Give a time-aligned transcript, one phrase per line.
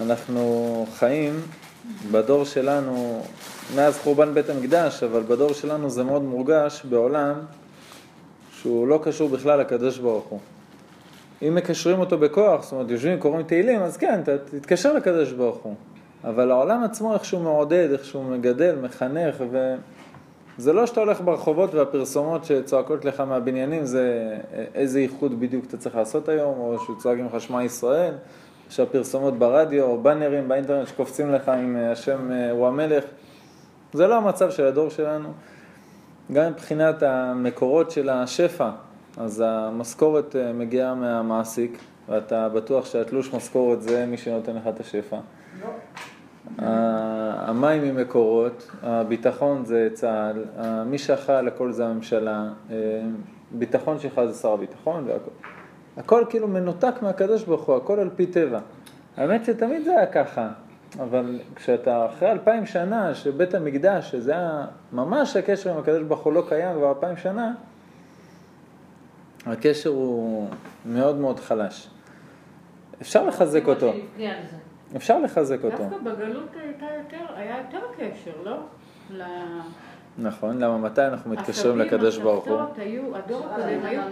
[0.00, 1.34] אנחנו חיים
[2.12, 3.22] בדור שלנו,
[3.76, 7.34] מאז חורבן בית המקדש, אבל בדור שלנו זה מאוד מורגש בעולם
[8.52, 10.38] שהוא לא קשור בכלל לקדוש ברוך הוא.
[11.42, 15.74] אם מקשרים אותו בכוח, זאת אומרת יושבים קוראים תהילים, אז כן, תתקשר לקדוש ברוך הוא.
[16.24, 19.44] אבל העולם עצמו, איך שהוא מעודד, איך שהוא מגדל, מחנך,
[20.58, 24.36] וזה לא שאתה הולך ברחובות והפרסומות שצועקות לך מהבניינים, זה
[24.74, 28.14] איזה איחוד בדיוק אתה צריך לעשות היום, או שצועקים לך שמע ישראל,
[28.70, 33.04] שהפרסומות ברדיו, או באנרים באינטרנט שקופצים לך עם אה, השם אה, הוא המלך.
[33.92, 35.28] זה לא המצב של הדור שלנו.
[36.32, 38.70] גם מבחינת המקורות של השפע,
[39.16, 45.16] אז המשכורת אה, מגיעה מהמעסיק, ואתה בטוח שהתלוש משכורת זה מי שנותן לך את השפע.
[45.60, 45.68] לא.
[47.38, 50.44] המים ממקורות, הביטחון זה צה"ל,
[50.86, 52.48] מי שאחראי לכל זה הממשלה,
[53.50, 55.30] ביטחון שלך זה שר הביטחון והכל.
[56.00, 58.60] הכל כאילו מנותק מהקדוש ברוך הוא, הכל על פי טבע.
[59.16, 60.48] האמת שתמיד זה היה ככה,
[61.00, 66.32] אבל כשאתה אחרי אלפיים שנה שבית המקדש, שזה היה ממש הקשר עם הקדוש ברוך הוא
[66.32, 67.52] לא קיים כבר אלפיים שנה,
[69.46, 70.48] הקשר הוא
[70.86, 71.90] מאוד מאוד חלש.
[73.00, 73.92] אפשר לחזק אותו.
[74.96, 75.76] אפשר לחזק אותו.
[75.76, 76.48] דווקא בגלות
[77.36, 78.56] היה יותר קשר, לא?
[80.18, 82.60] נכון, למה מתי אנחנו מתקשרים לקדוש ברוך הוא?
[83.14, 84.02] הדור הקודם היו...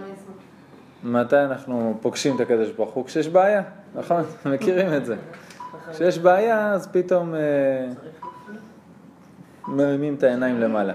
[1.03, 3.05] מתי אנחנו פוגשים את הקדוש ברוך הוא?
[3.05, 3.61] כשיש בעיה,
[3.95, 4.23] נכון?
[4.53, 5.15] מכירים את זה.
[5.91, 7.39] כשיש בעיה, אז פתאום אה,
[9.67, 10.93] מרימים את העיניים למעלה.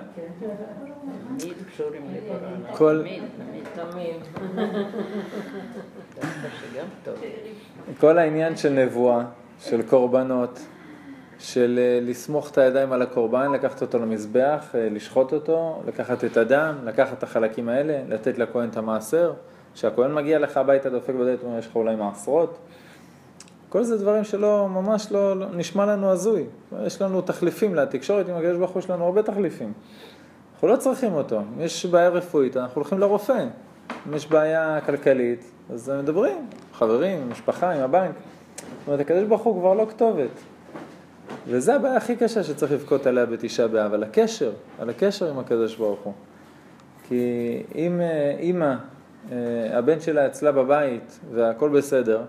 [8.00, 8.18] כל...
[8.18, 9.24] העניין של נבואה,
[9.60, 10.60] של קורבנות,
[11.38, 16.36] של אה, לסמוך את הידיים על הקורבן, לקחת אותו למזבח, אה, לשחוט אותו, לקחת את
[16.36, 19.32] הדם, לקחת את החלקים האלה, לתת לכהן את המעשר.
[19.74, 22.58] כשהכהן מגיע לך הביתה, דופק בדלת, אומר, יש לך אולי מעשרות.
[23.68, 26.44] כל זה דברים שלא, ממש לא, לא, נשמע לנו הזוי.
[26.86, 29.72] יש לנו תחליפים לתקשורת עם הקדוש ברוך הוא, יש לנו הרבה תחליפים.
[30.54, 31.40] אנחנו לא צריכים אותו.
[31.40, 33.44] אם יש בעיה רפואית, אנחנו הולכים לרופא.
[34.08, 38.14] אם יש בעיה כלכלית, אז מדברים, חברים, משפחה, עם הבנק.
[38.56, 40.30] זאת אומרת, הקדוש ברוך הוא כבר לא כתובת.
[41.46, 45.76] וזה הבעיה הכי קשה שצריך לבכות עליה בתשעה באב, על הקשר, על הקשר עם הקדוש
[45.76, 46.12] ברוך הוא.
[47.08, 48.74] כי אם אה, אימא
[49.72, 52.22] הבן שלה אצלה בבית והכל בסדר,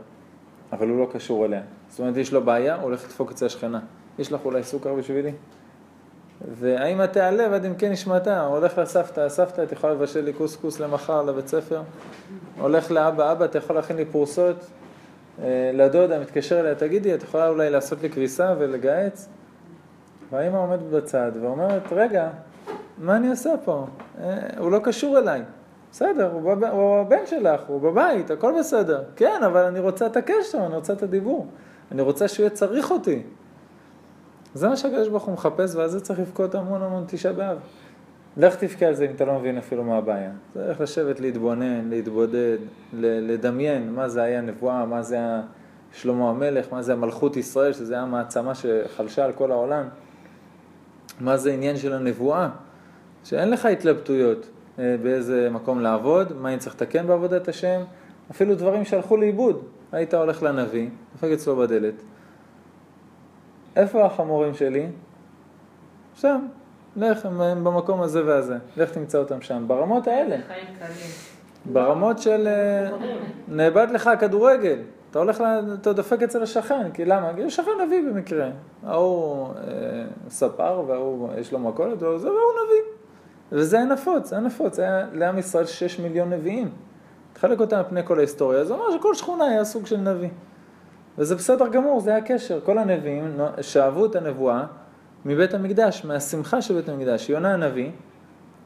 [0.72, 1.62] אבל הוא לא קשור אליה.
[1.90, 3.80] זאת אומרת, יש לו בעיה, הוא הולך לדפוק אצל השכנה.
[4.20, 5.32] יש לך אולי סוכר בשבילי?
[6.60, 11.48] והאמא תיעלב עד עמקי נשמתה, הולך לסבתא, הסבתא, את יכולה לבשל לי קוסקוס למחר לבית
[11.48, 11.82] ספר?
[12.60, 14.56] הולך לאבא, אבא, אתה יכול להכין לי פרוסות?
[15.44, 19.28] אה, לדודה, מתקשר אליה, תגידי, את יכולה אולי לעשות לי כביסה ולגהץ?
[20.32, 22.30] והאמא עומדת בצד ואומרת, רגע,
[22.98, 23.86] מה אני עושה פה?
[24.22, 25.42] אה, הוא לא קשור אליי.
[25.96, 26.64] בסדר, הוא, בב...
[26.64, 29.04] הוא הבן שלך, הוא בבית, הכל בסדר.
[29.16, 31.48] כן, אבל אני רוצה את הקשר, אני רוצה את הדיבור.
[31.92, 33.24] אני רוצה שהוא יהיה צריך אותי.
[34.54, 37.58] זה מה שהקדוש ברוך הוא מחפש, ועל זה צריך לבכות המון המון תשעה באב.
[38.38, 40.32] לך תבכה על זה אם אתה לא מבין אפילו מה הבעיה.
[40.54, 42.58] צריך לשבת להתבונן, להתבודד,
[42.94, 45.42] לדמיין מה זה היה נבואה, מה זה היה
[45.92, 49.88] שלמה המלך, מה זה המלכות ישראל, שזה היה מעצמה שחלשה על כל העולם.
[51.20, 52.50] מה זה עניין של הנבואה,
[53.24, 54.48] שאין לך התלבטויות.
[54.80, 57.82] אה, באיזה מקום לעבוד, מה אני צריך לתקן בעבודת השם,
[58.32, 59.64] אפילו דברים שהלכו לאיבוד.
[59.92, 61.94] היית הולך לנביא, דופק אצלו בדלת.
[63.76, 64.88] איפה החמורים שלי?
[66.16, 66.48] שם.
[66.96, 68.58] לך, הם, הם במקום הזה והזה.
[68.78, 69.64] לך תמצא אותם שם.
[69.68, 70.38] ברמות האלה.
[71.66, 72.90] ברמות של אה,
[73.48, 74.80] נאבד לך הכדורגל.
[75.12, 75.44] אתה הולך,
[75.82, 77.32] אתה דופק אצל השכן, כי למה?
[77.36, 78.50] כי השכן נביא במקרה.
[78.86, 79.54] ההוא אה,
[80.30, 83.05] ספר וההוא יש לו מכולת, והוא זה, והוא נביא.
[83.52, 86.70] וזה היה נפוץ, זה היה נפוץ, היה לעם ישראל שש מיליון נביאים.
[87.34, 90.30] תחלק אותם על פני כל ההיסטוריה, זה אומר שכל שכונה היה סוג של נביא.
[91.18, 92.60] וזה בסדר גמור, זה היה קשר.
[92.64, 94.66] כל הנביאים שאבו את הנבואה
[95.26, 97.30] מבית המקדש, מהשמחה של בית המקדש.
[97.30, 97.92] יונה הנביא,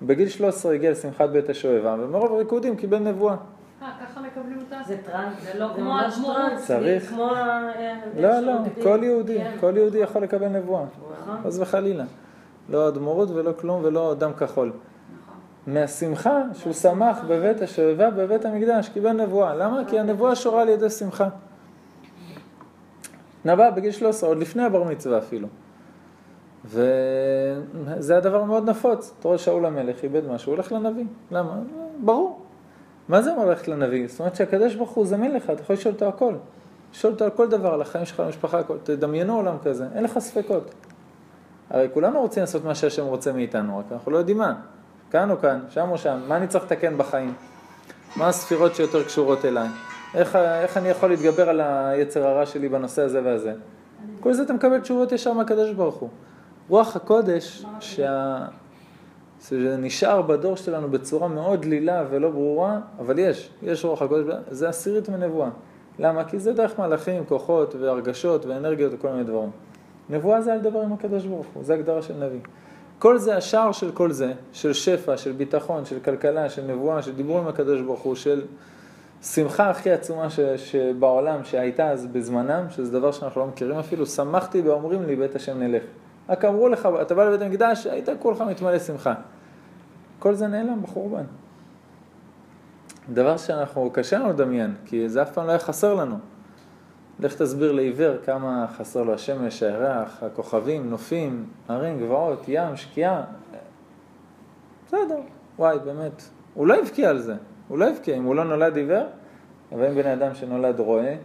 [0.02, 3.36] בגיל 13 הגיע לשמחת בית השואבה, ומרוב ריקודים קיבל נבואה.
[3.82, 4.76] אה, ככה מקבלים אותה?
[4.88, 7.10] זה טראנס, זה לא כמו הדמות, צריך.
[7.10, 7.70] כמו ה...
[8.18, 9.52] לא, לא, כל יהודי, כן.
[9.60, 10.84] כל יהודי יכול לקבל נבואה.
[11.22, 11.38] נכון.
[11.44, 12.04] חס וחלילה.
[12.70, 14.72] לא אדמו"רות ולא כלום ולא דם כחול.
[15.68, 19.56] מהשמחה שהוא שמח בבית השואבה בבית המקדש, קיבל נבואה.
[19.56, 19.82] למה?
[19.88, 21.28] כי הנבואה שורה על ידי שמחה.
[23.46, 25.48] נבע בגיל 13, עוד לפני הבר מצווה אפילו.
[26.66, 29.14] וזה הדבר מאוד נפוץ.
[29.20, 31.06] אתה רואה שאול המלך איבד משהו, הוא הולך לנביא.
[31.32, 31.60] למה?
[32.04, 32.40] ברור.
[33.10, 34.08] מה זה אומר ללכת לנביא?
[34.08, 36.34] זאת אומרת שהקדוש ברוך הוא זמין לך, אתה יכול לשאול אותו הכל.
[36.94, 38.78] לשאול אותו על כל דבר, על החיים שלך, על המשפחה, הכל.
[38.84, 40.74] תדמיינו עולם כזה, אין לך ספקות.
[41.70, 44.54] הרי כולנו רוצים לעשות מה שהשם רוצה מאיתנו, רק אנחנו לא יודעים מה.
[45.12, 47.34] כאן או כאן, שם או שם, מה אני צריך לתקן בחיים?
[48.16, 49.68] מה הספירות שיותר קשורות אליי?
[50.16, 53.54] איך, איך אני יכול להתגבר על היצר הרע שלי בנושא הזה והזה?
[54.20, 56.10] כל זה אתה מקבל תשובות ישר מהקדוש ברוך הוא.
[56.70, 58.46] רוח הקודש, שה...
[59.42, 64.70] זה נשאר בדור שלנו בצורה מאוד דלילה ולא ברורה, אבל יש, יש רוח הקודש, זה
[64.70, 65.50] עשירית מנבואה.
[66.00, 66.24] למה?
[66.24, 69.50] כי זה דרך מלאכים, כוחות והרגשות ואנרגיות וכל מיני דברים.
[70.10, 72.40] נבואה זה על דבר עם הקדוש ברוך הוא, זה הגדרה של נביא.
[73.00, 77.16] כל זה השער של כל זה, של שפע, של ביטחון, של כלכלה, של נבואה, של
[77.16, 78.42] דיבור עם הקדוש ברוך הוא, של
[79.22, 84.62] שמחה הכי עצומה ש, שבעולם, שהייתה אז בזמנם, שזה דבר שאנחנו לא מכירים אפילו, שמחתי
[84.62, 85.84] ואומרים לי בית השם נלך.
[86.30, 89.14] רק אמרו לך, אתה בא לבית המקדש, היית כולך מתמלא שמחה.
[90.20, 91.24] כל זה נעלם בחורבן.
[93.14, 96.16] דבר שאנחנו, קשה לנו לדמיין, כי זה אף פעם לא היה חסר לנו.
[97.20, 103.24] לך תסביר לעיוור כמה חסר לו השמש, הירח, הכוכבים, נופים, ערים, גבעות, ים, שקיעה.
[104.88, 105.20] בסדר,
[105.60, 106.24] וואי, באמת.
[106.54, 107.36] הוא לא יבקיע על זה,
[107.68, 108.18] הוא לא יבקיע.
[108.18, 109.06] אם הוא לא נולד עיוור,
[109.72, 111.16] אבל אם בן אדם שנולד רואה,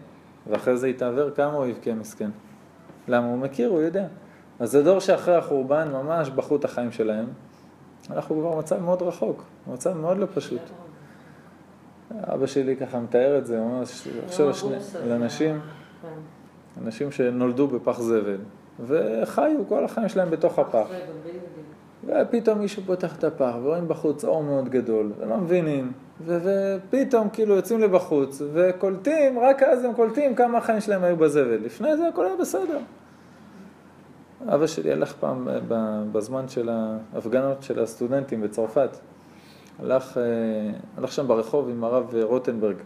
[0.46, 2.31] ואחרי זה יתעוור, כמה הוא יבקיע מסכן.
[3.08, 3.26] למה?
[3.26, 4.06] הוא מכיר, הוא יודע.
[4.61, 7.26] אז זה דור שאחרי החורבן ממש בחו את החיים שלהם.
[8.11, 10.61] אנחנו כבר במצב מאוד רחוק, מצב מאוד לא פשוט.
[12.11, 13.82] אבא שלי ככה מתאר את זה, הוא אומר,
[14.26, 14.46] עכשיו
[15.02, 15.12] על
[16.05, 16.23] אנשים,
[16.75, 16.85] כן.
[16.85, 18.39] אנשים שנולדו בפח זבל,
[18.87, 20.87] וחיו כל החיים שלהם בתוך הפח.
[22.06, 25.93] ופתאום מישהו פותח את הפח, ורואים בחוץ אור מאוד גדול, ולא מבינים,
[26.27, 31.59] ופתאום כאילו יוצאים לבחוץ, וקולטים, רק אז הם קולטים כמה החיים שלהם היו בזבל.
[31.65, 32.79] לפני זה הכל היה בסדר.
[34.49, 35.49] אבא שלי הלך פעם
[36.12, 38.91] בזמן של ההפגנות של הסטודנטים בצרפת.
[39.79, 40.23] הלך, אה,
[40.97, 42.77] הלך שם ברחוב עם הרב רוטנברג,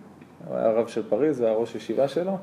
[0.48, 2.38] הוא היה הרב של פריז והיה ראש ישיבה שלו.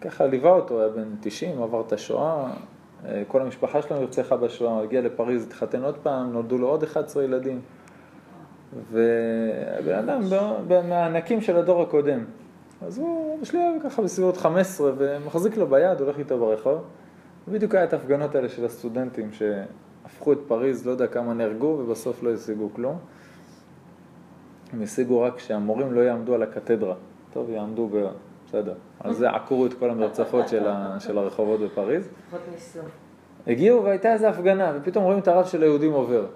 [0.00, 2.52] ככה ליווה אותו, היה בן 90, עבר את השואה,
[3.06, 6.82] אה, כל המשפחה שלו נרצחה בשואה, הוא הגיע לפריז, התחתן עוד פעם, נולדו לו עוד
[6.82, 7.60] 11 ילדים.
[8.90, 10.20] ובן אדם
[10.88, 12.24] מהענקים של הדור הקודם.
[12.82, 16.82] אז הוא, אבא שלי היה ככה בסביבות 15 ומחזיק לו ביד, הולך איתו ברחוב.
[17.48, 22.22] בדיוק היה את ההפגנות האלה של הסטודנטים שהפכו את פריז, לא יודע כמה נהרגו ובסוף
[22.22, 22.96] לא השיגו כלום.
[24.72, 26.94] הם השיגו רק שהמורים לא יעמדו על הקתדרה.
[27.32, 27.96] טוב, יעמדו ב...
[28.54, 28.74] בסדר.
[29.00, 30.96] על זה עקרו את כל המרצפות של, ה...
[31.00, 32.08] של הרחובות בפריז.
[33.46, 36.26] הגיעו והייתה איזו הפגנה, ופתאום רואים את הרב של היהודים עובר.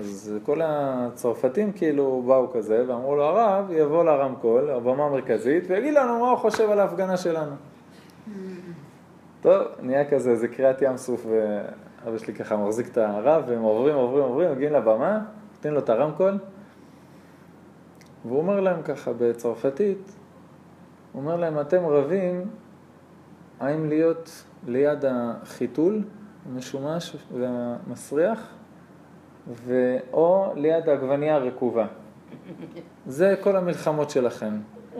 [0.00, 6.18] אז כל הצרפתים כאילו באו כזה, ואמרו לו, הרב יבוא לרמקול, הבמה המרכזית, ויגיד לנו
[6.18, 7.52] מה הוא חושב על ההפגנה שלנו.
[9.40, 13.94] טוב, נהיה כזה, זה קריאת ים סוף, ואבא שלי ככה מחזיק את הרב, והם עוברים,
[13.94, 15.20] עוברים, עוברים, מגיעים לבמה,
[15.54, 16.38] נותנים לו את הרמקול,
[18.24, 20.12] והוא אומר להם ככה בצרפתית,
[21.16, 22.44] הוא אומר להם, אתם רבים
[23.60, 26.02] האם להיות ליד החיתול
[26.46, 28.48] המשומש והמסריח,
[29.48, 29.96] ו...
[30.12, 31.86] או ליד העגבנייה הרקובה.
[33.06, 34.52] זה כל המלחמות שלכם.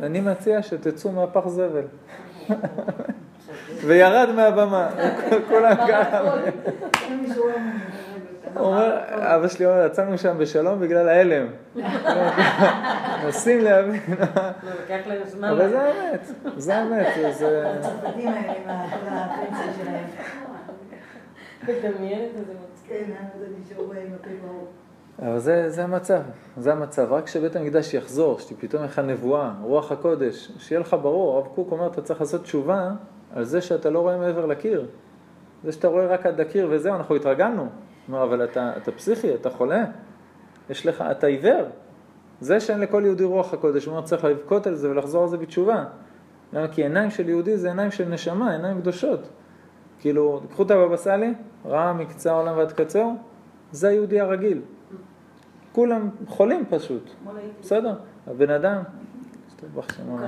[0.02, 1.84] אני מציע שתצאו מהפח זבל.
[3.86, 4.88] וירד מהבמה,
[5.48, 6.34] כולם ככה.
[8.58, 11.47] הוא אומר, אבא שלי אומר, יצאנו משם בשלום בגלל ההלם.
[13.25, 14.00] מנסים להבין.
[15.43, 16.20] אבל זה האמת,
[16.56, 17.06] זה האמת.
[17.79, 20.06] הצרפתים האלה עם הפנסיה שלהם.
[21.67, 21.91] כן,
[25.19, 26.20] אבל זה, זה המצב,
[26.56, 27.12] זה המצב.
[27.12, 31.73] רק כשבית המקדש יחזור, שפתאום יהיה לך נבואה, רוח הקודש, שיהיה לך ברור, הרב קוק
[31.73, 32.91] אומר, אתה צריך לעשות תשובה
[33.35, 34.87] על זה שאתה לא רואה מעבר לקיר.
[35.64, 37.69] זה שאתה רואה רק עד הקיר וזהו, אנחנו התרגלנו.
[38.08, 39.84] אומר, אבל אתה, אתה פסיכי, אתה חולה,
[40.70, 41.64] יש לך, אתה עיוור.
[42.40, 45.36] זה שאין לכל יהודי רוח הקודש, הוא אומר, צריך לבכות על זה ולחזור על זה
[45.36, 45.84] בתשובה.
[46.52, 46.68] למה?
[46.68, 49.28] כי עיניים של יהודי זה עיניים של נשמה, עיניים קדושות.
[50.00, 51.34] כאילו, קחו את הבבא סאלי,
[51.64, 53.16] ראה מקצה העולם ועד קצהו,
[53.72, 54.60] זה היהודי הרגיל.
[55.72, 57.10] כולם חולים פשוט,
[57.60, 57.94] בסדר?
[58.26, 58.82] הבן אדם,
[59.48, 60.18] השתבח שמו.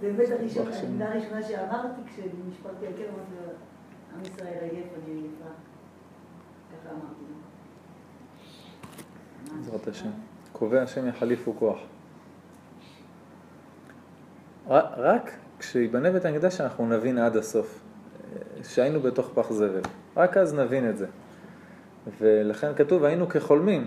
[0.00, 3.52] זה באמת הראשונה שאמרתי כשנשפרתי על כן, אמרתי לו,
[9.50, 9.56] עם.
[9.56, 10.10] בעזרת השם.
[10.52, 11.78] קובע השם יחליפו כוח.
[14.96, 17.82] רק כשיבנה בית המקדש אנחנו נבין עד הסוף
[18.62, 19.82] שהיינו בתוך פח זבל.
[20.16, 21.06] רק אז נבין את זה.
[22.20, 23.86] ולכן כתוב היינו כחולמים.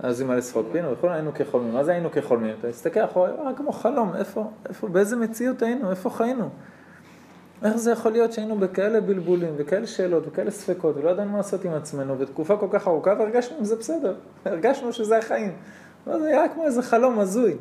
[0.00, 1.74] אז אם על צחוק פינו וכולי, היינו כחולמים.
[1.74, 2.54] מה זה היינו כחולמים?
[2.58, 6.50] אתה מסתכל אחורה, רק כמו חלום, איפה, איפה, באיזה מציאות היינו, איפה חיינו?
[7.64, 11.64] איך זה יכול להיות שהיינו בכאלה בלבולים וכאלה שאלות וכאלה ספקות ולא ידענו מה לעשות
[11.64, 14.14] עם עצמנו ותקופה כל כך ארוכה והרגשנו אם זה בסדר,
[14.44, 15.52] הרגשנו שזה החיים.
[16.06, 17.56] זה היה כמו איזה חלום הזוי.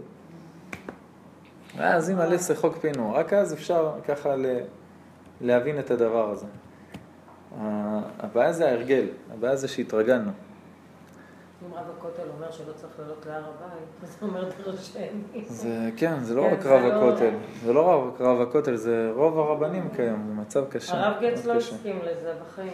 [1.77, 4.36] ואז אם עלי שחוק פינו, רק אז אפשר ככה.
[5.41, 6.46] להבין את הדבר הזה.
[8.20, 10.32] הבעיה זה ההרגל, הבעיה זה שהתרגלנו.
[11.67, 15.07] אם רב הכותל אומר שלא צריך לעלות להר הבית, הוא אומר דרשני.
[15.47, 18.75] זה, כן, זה לא כן, רק זה רב לא- הכותל, זה לא רק רב הכותל,
[18.75, 20.93] זה רוב הרבנים כיום, זה מצב קשה.
[21.05, 21.53] הרב גץ לא.
[21.53, 22.73] הסכים לזה בחיים.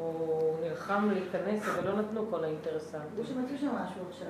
[0.00, 3.08] הוא נלחם להיכנס, אבל לא נתנו כל האינטרסנטים.
[3.16, 4.28] הוא שמצאו שם משהו עכשיו.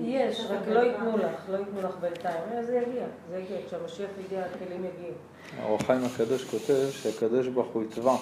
[0.00, 1.20] יש, רק לא ייתנו רב.
[1.20, 2.42] לך, לא ייתנו לך בינתיים.
[2.52, 3.56] אה, זה יגיע, זה יגיע.
[3.66, 5.14] כשהמשיח יגיע, הכלים יגיעו.
[5.60, 8.14] האור החיים הקדוש כותב שהקדוש ברוך הוא יתבע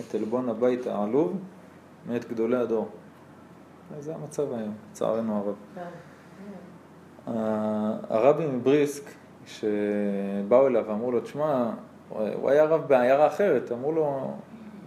[0.00, 1.36] את עלבון הבית העלוב
[2.06, 2.88] מאת גדולי הדור.
[4.00, 5.54] זה המצב היום, לצערנו הרב.
[5.74, 5.80] כן.
[7.30, 9.02] ה- הרבי מבריסק,
[9.46, 11.70] שבאו אליו ואמרו לו, תשמע,
[12.08, 14.30] הוא היה רב בעיירה אחרת, אמרו לו,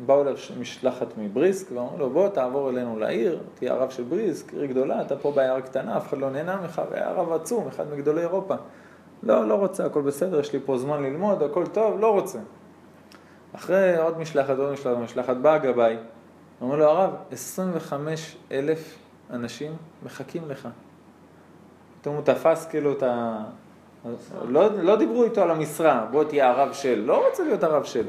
[0.05, 4.65] באו אליו משלחת מבריסק, ואמרו לו, בוא תעבור אלינו לעיר, תהיה הרב של בריסק, עיר
[4.65, 8.21] גדולה, אתה פה בעיירה קטנה, אף אחד לא נהנה ממך, והיה רב עצום, אחד מגדולי
[8.21, 8.55] אירופה.
[9.23, 12.39] לא, לא רוצה, הכל בסדר, יש לי פה זמן ללמוד, הכל טוב, לא רוצה.
[13.55, 15.97] אחרי עוד משלחת, עוד משלחת, משלחת, בא הגבאי,
[16.61, 18.97] אומר לו, הרב, 25 אלף
[19.29, 20.67] אנשים מחכים לך.
[22.01, 23.43] פתאום הוא תפס כאילו את ה...
[24.47, 28.07] לא, לא דיברו איתו על המשרה, בוא תהיה הרב של, לא רוצה להיות הרב של.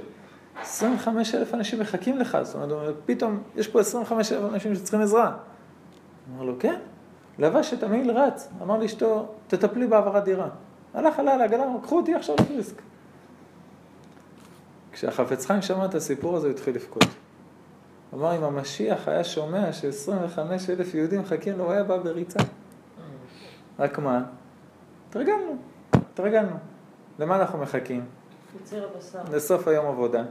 [0.61, 4.75] 25 אלף אנשים מחכים לך, זאת אומרת, הוא אומר, פתאום יש פה 25 אלף אנשים
[4.75, 5.37] שצריכים עזרה.
[6.35, 6.81] אמר לו, כן,
[7.39, 10.49] לבש את המעיל רץ, אמר לאשתו, תטפלי בהעברת דירה.
[10.95, 12.83] הלך עלה לעגלה, אמר, קחו אותי עכשיו לפריסק.
[14.93, 17.05] כשהחפץ חיים שמע את הסיפור הזה, הוא התחיל לבכות.
[18.15, 20.39] אמר, אם המשיח היה שומע ש-25
[20.71, 22.39] אלף יהודים מחכים לו, הוא היה בא בריצה.
[23.79, 24.25] רק מה?
[25.09, 25.57] התרגלנו,
[25.93, 26.57] התרגלנו.
[27.19, 28.05] למה אנחנו מחכים?
[29.33, 30.25] לסוף היום עבודה,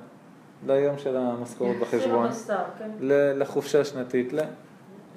[0.67, 2.89] ליום של המשכורת בחשבון, הבשר, כן.
[2.99, 4.39] ל- לחופשה השנתית, ל...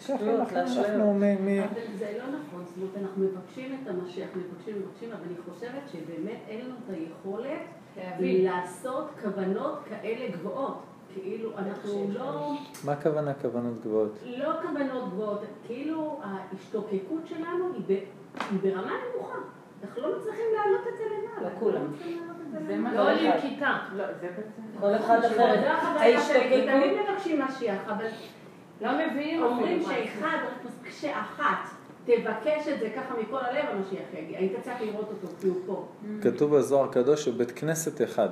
[0.00, 0.86] שטויות, אנחנו- לאשליות.
[0.86, 1.18] אנחנו מ...
[1.20, 5.34] מ- אבל זה לא נכון, זאת אומרת, אנחנו מבקשים את המשיח, מבקשים, מבקשים, אבל אני
[5.54, 7.60] חושבת שבאמת אין לנו את היכולת.
[8.20, 10.82] לעשות כוונות כאלה גבוהות.
[11.14, 12.52] כאילו, אנחנו לא,
[12.84, 14.12] מה הכוונה כוונות גבוהות?
[14.26, 18.04] לא כוונות גבוהות, כאילו ההשתוקקות שלנו היא ב-
[18.50, 19.38] היא ברמה נמוכה.
[19.84, 21.54] אנחנו לא מצליחים להעלות את זה למעלה.
[21.54, 21.82] לא כולם.
[21.82, 22.76] לא זה.
[22.76, 23.78] מה לא עולים כיתה.
[23.96, 24.80] לא, זה בעצם...
[24.80, 25.28] כל אחד אחר.
[25.28, 25.36] כי
[25.98, 27.08] תמיד ההשתוקקות.
[27.10, 28.06] מבקשים משיח, אבל
[28.80, 29.82] לא מביאים אומרים.
[29.82, 31.70] שאחד, רק מספיק שאחת
[32.04, 34.38] תבקש את זה ככה מכל הלב, המשיח יגיע.
[34.38, 35.86] היית צריך לראות אותו, כי הוא פה.
[36.22, 38.28] כתוב בזוהר הקדוש שבית כנסת אחד,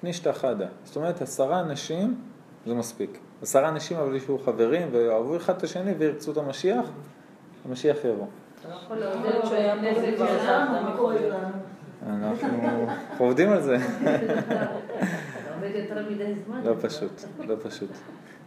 [0.00, 0.66] כנישתא חדה.
[0.84, 2.20] זאת אומרת, עשרה אנשים
[2.66, 3.18] זה מספיק.
[3.42, 6.86] עשרה אנשים אבל יהיו חברים ויאהבו אחד את השני וירצו את המשיח,
[7.68, 8.26] המשיח יבוא.
[8.66, 8.74] לא?
[12.06, 12.48] אנחנו
[13.24, 13.76] עובדים על זה.
[16.64, 17.10] לא פשוט,
[17.46, 17.90] לא פשוט.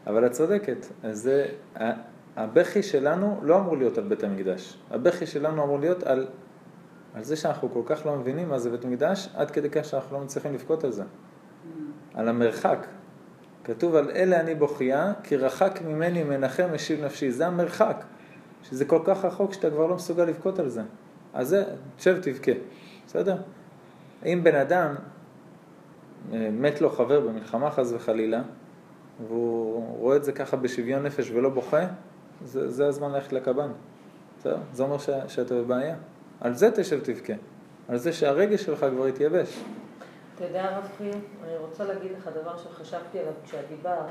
[0.08, 1.46] אבל את צודקת, זה,
[1.80, 1.92] ה-
[2.36, 4.78] הבכי שלנו לא אמור להיות על בית המקדש.
[4.92, 6.28] הבכי שלנו אמור להיות על,
[7.14, 10.18] על זה שאנחנו כל כך לא מבינים מה זה בית המקדש, עד כדי כך שאנחנו
[10.18, 11.04] לא מצליחים לבכות על זה.
[12.18, 12.86] על המרחק.
[13.64, 17.32] כתוב על אלה אני בוכייה, כי רחק ממני מנחם משיב נפשי.
[17.32, 18.04] זה המרחק.
[18.64, 20.82] שזה כל כך רחוק שאתה כבר לא מסוגל לבכות על זה.
[21.34, 21.64] אז זה,
[21.98, 22.52] שב תבכה,
[23.08, 23.38] בסדר?
[24.26, 24.96] אם בן אדם
[26.34, 28.42] אה, מת לו חבר במלחמה חס וחלילה,
[29.28, 31.86] והוא רואה את זה ככה בשוויון נפש ולא בוכה,
[32.46, 33.70] זה, זה הזמן ללכת לקב"ן.
[34.40, 34.58] בסדר?
[34.74, 35.96] זה אומר ש, שאתה בבעיה.
[36.42, 37.34] על זה תשב תבכה.
[37.88, 39.64] על זה שהרגש שלך כבר התייבש.
[40.38, 41.14] אתה יודע, הרב חייא,
[41.44, 44.06] אני רוצה להגיד לך דבר שחשבתי עליו כשאת דיברת,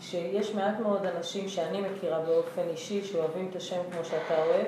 [0.00, 4.66] שיש מעט מאוד אנשים שאני מכירה באופן אישי שאוהבים את השם כמו שאתה אוהב.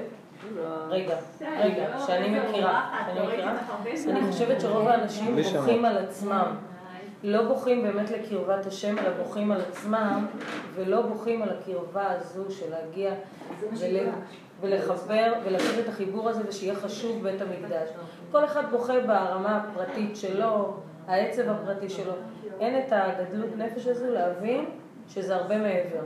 [0.88, 1.16] רגע,
[1.58, 3.54] רגע, שאני מכירה, שאני מכירה,
[4.08, 5.84] אני חושבת שרוב האנשים בוכים.
[5.84, 6.56] על עצמם.
[7.22, 10.26] לא בוכים באמת לקרבת השם, אלא בוכים על עצמם,
[10.74, 13.12] ולא בוכים על הקרבה הזו של להגיע
[13.60, 14.08] ול-
[14.60, 17.88] ולחבר ולעשות את החיבור הזה ושיהיה חשוב בית המקדש.
[18.32, 20.74] כל אחד בוכה ברמה הפרטית שלו,
[21.06, 22.12] העצב הפרטי שלו.
[22.60, 24.64] אין את הגדלות נפש הזו להבין
[25.08, 26.00] שזה הרבה מעבר.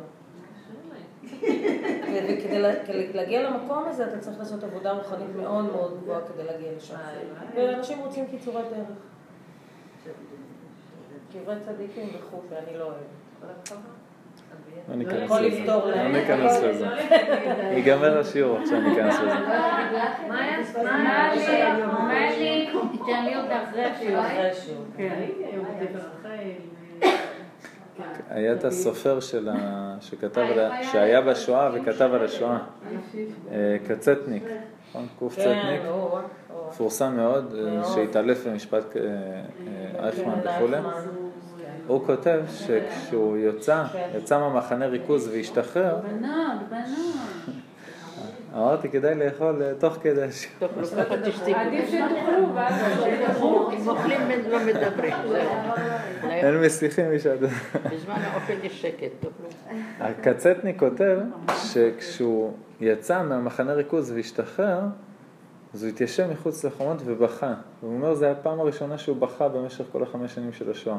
[2.12, 6.45] וכדי לה- כדי להגיע למקום הזה אתה צריך לעשות עבודה רוחנית מאוד מאוד גבוהה כדי
[6.45, 6.95] להגיע לשם.
[7.56, 8.88] ואנשים רוצים קיצורי דרך.
[11.33, 13.73] קברי צדיקים וכו', שאני לא אוהבת.
[14.88, 15.64] לא ניכנס יכול לזה.
[15.66, 16.86] לא ניכנס לזה.
[17.72, 19.34] ייגמר השיעור עכשיו ניכנס לזה.
[19.34, 20.66] מה היה?
[20.84, 21.76] מה לי?
[21.92, 22.70] מה לי?
[22.92, 24.25] תיתן לי אותה אחרי השיעור.
[24.98, 26.28] היום בדבר רחל.
[28.30, 29.18] היה את הסופר.
[30.00, 30.46] שכתב.
[30.92, 32.58] שהיה בשואה וכתב על השואה.
[33.52, 34.44] אה, קצטניק,
[34.88, 35.06] נכון?
[35.18, 35.80] קוף כן, צטניק.
[35.88, 36.18] או, או.
[36.68, 37.94] מפורסם מאוד, אה, מאוד.
[37.94, 40.76] שהתעלף במשפט אה, אה, אייכמן כן, וכולי.
[41.87, 44.09] הוא כותב שכשהוא יצא, כן.
[44.19, 47.57] יצא מהמחנה ריכוז והשתחרר, בנות, בנות.
[48.55, 50.71] אמרתי כדאי לאכול אה, תוך כדי השיעור.
[51.55, 52.75] עדיף שתאכלו, ואז...
[53.73, 55.14] אם אוכלים לא מדברים.
[56.25, 57.38] אין משיחים משעת.
[57.40, 59.78] בזמן האוכל יש שקט, תאכלו.
[60.00, 61.19] הקצטניק כותב
[61.57, 64.81] שכשהוא יצא מהמחנה ריכוז והשתחרר,
[65.75, 67.55] אז הוא התיישב מחוץ לחומות ובכה.
[67.81, 70.97] הוא אומר, זו הייתה הפעם הראשונה שהוא בכה במשך כל החמש שנים של השואה.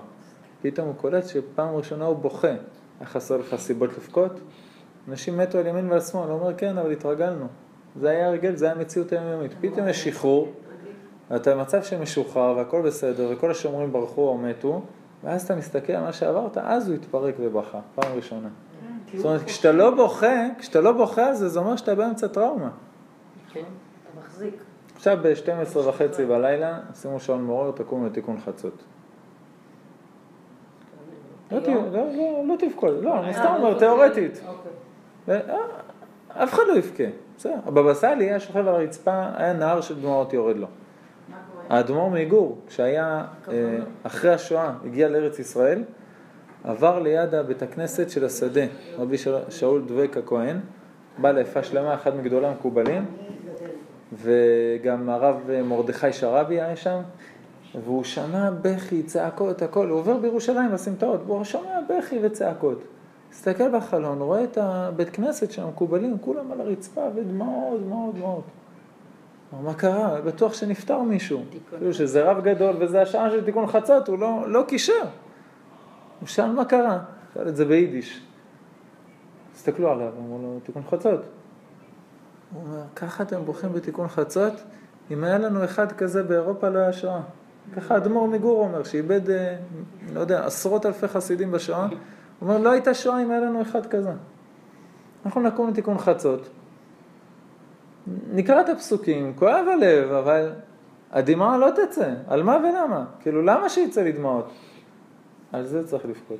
[0.61, 2.47] פתאום הוא קולט שפעם ראשונה הוא בוכה.
[2.47, 4.39] היה חסר לך סיבות לבכות?
[5.07, 6.29] אנשים מתו על ימין ועל שמאל.
[6.29, 7.47] הוא אומר, כן, אבל התרגלנו.
[7.99, 9.51] זה היה הרגל, זה היה המציאות היומיומית.
[9.61, 10.51] פתאום יש שחרור,
[11.31, 14.81] ואתה במצב שמשוחרר והכל בסדר, וכל השומרים ברחו או מתו,
[15.23, 18.49] ואז אתה מסתכל על מה שעברת, אז הוא התפרק ובכה, פעם ראשונה.
[19.15, 22.69] זאת אומרת, כשאתה לא בוכה, כשאתה לא בוכה על זה, זה אומר שאתה באמצע טראומה.
[23.53, 23.59] כן.
[23.59, 24.53] אתה מחזיק.
[24.95, 28.83] עכשיו ב-12 וחצי בלילה, שימו שעון מעורר, תקומו לתיקון חצות.
[31.51, 34.41] לא, לא, לא, לא תבכול, לא, אני סתם אומר, תיאורטית.
[34.47, 35.53] אוקיי.
[35.53, 35.57] אה,
[36.43, 37.03] אף אחד לא יבכה,
[37.37, 37.53] בסדר.
[37.65, 40.67] הבבא סאלי היה שוכב על הרצפה, היה נהר של דמעות יורד לו.
[41.69, 45.83] האדמו"ר מגור, כשהיה אה, אחרי השואה, הגיע לארץ ישראל,
[46.63, 48.61] עבר ליד הבית הכנסת של השדה,
[48.97, 49.15] רבי
[49.49, 50.59] שאול- דבק הכהן,
[51.17, 53.05] בא ליפה שלמה, אחד מגדולי המקובלים,
[54.13, 55.35] וגם הרב
[55.65, 56.99] מרדכי שרעבי היה שם,
[57.75, 62.81] והוא שמע בכי, צעקות, הכל, הוא עובר בירושלים בסמטאות, והוא שומע בכי וצעקות.
[63.31, 68.43] הסתכל בחלון, רואה את הבית כנסת של המקובלים, כולם על הרצפה, ודמעות, דמעות, דמעות.
[69.63, 70.21] מה קרה?
[70.21, 71.43] בטוח שנפטר מישהו.
[71.69, 75.03] כאילו שזה רב גדול וזה השעה של תיקון חצות, הוא לא, לא קישר.
[76.19, 76.99] הוא שאל מה קרה,
[77.33, 78.21] שאל את זה ביידיש.
[79.55, 81.19] הסתכלו עליו, אמרו לו, תיקון חצות.
[82.53, 84.53] הוא אומר, ככה אתם בוכים בתיקון חצות?
[85.11, 87.21] אם היה לנו אחד כזה באירופה לא היה שואה.
[87.75, 89.57] ככה אדמו"ר מגור אומר, שאיבד, אה,
[90.13, 91.87] לא יודע, עשרות אלפי חסידים בשואה.
[91.87, 91.97] הוא
[92.41, 94.11] אומר, לא הייתה שואה אם היה לנו אחד כזה.
[95.25, 96.49] אנחנו נקום לתיקון חצות,
[98.31, 100.51] נקרא את הפסוקים, כואב הלב, אבל
[101.11, 102.13] הדמעה לא תצא.
[102.27, 103.05] על מה ולמה?
[103.19, 104.51] כאילו, למה שיצא לי דמעות?
[105.51, 106.39] על זה צריך לבכות.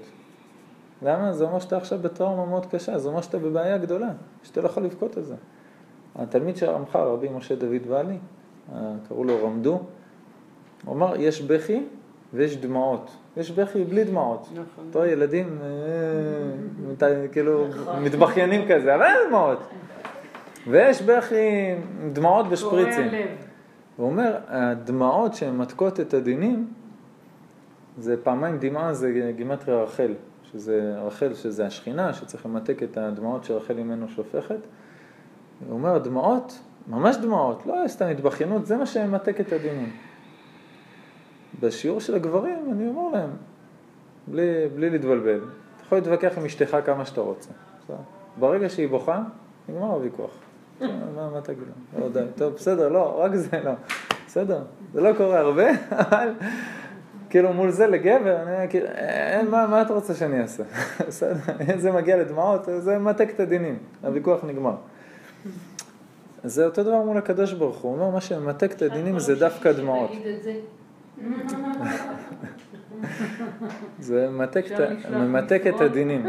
[1.02, 1.34] למה?
[1.34, 4.10] זה אומר שאתה עכשיו בטראומה מאוד קשה, זה אומר שאתה בבעיה גדולה,
[4.44, 5.36] שאתה לא יכול לבכות על זה.
[6.16, 8.18] התלמיד של הרמח"ל, רבי משה דוד ואלי,
[8.74, 9.80] אה, קראו לו רמדו,
[10.86, 11.84] הוא אמר, יש בכי
[12.34, 13.12] ויש דמעות.
[13.38, 14.48] יש בכי בלי דמעות.
[14.52, 14.86] נכון.
[14.90, 15.60] אתה רואה ילדים,
[17.02, 17.68] אה, כאילו,
[18.02, 19.60] מתבכיינים כזה, אבל אין דמעות.
[20.68, 21.76] ויש בכי
[22.14, 23.08] דמעות בשפריצים.
[23.98, 26.68] הוא אומר, הדמעות שממתקות את הדינים,
[27.98, 30.14] זה פעמיים דמעה, זה גימטריה רחל,
[30.52, 34.60] שזה רחל, שזה השכינה, שצריך למתק את הדמעות שרחל ממנו שופכת.
[35.68, 39.92] הוא אומר, הדמעות, ממש דמעות, לא סתם התבכיינות, זה מה שממתק את הדינים.
[41.60, 43.30] בשיעור של הגברים, אני אומר להם,
[44.28, 47.50] בלי, בלי להתבלבל, אתה יכול להתווכח עם אשתך כמה שאתה רוצה.
[48.40, 49.24] ברגע שהיא בוכה,
[49.70, 50.32] נגמר הוויכוח.
[50.82, 50.88] מה,
[51.34, 52.00] מה תגיד לה?
[52.00, 53.72] לא, די, טוב, בסדר, לא, רק זה לא.
[54.28, 54.62] בסדר,
[54.94, 55.70] זה לא קורה הרבה,
[56.10, 56.30] אבל
[57.30, 60.64] כאילו מול זה לגבר, אני כאילו, אין, מה, מה אתה רוצה שאני אעשה?
[61.08, 64.76] בסדר, אם זה מגיע לדמעות, זה מתק את הדינים, הוויכוח נגמר.
[66.44, 69.72] זה אותו דבר מול הקדוש ברוך הוא, הוא אומר, מה שממתק את הדינים זה דווקא
[69.72, 70.12] דמעות.
[74.00, 74.28] זה.
[74.30, 74.66] ממתק,
[75.76, 76.26] את- הדינים.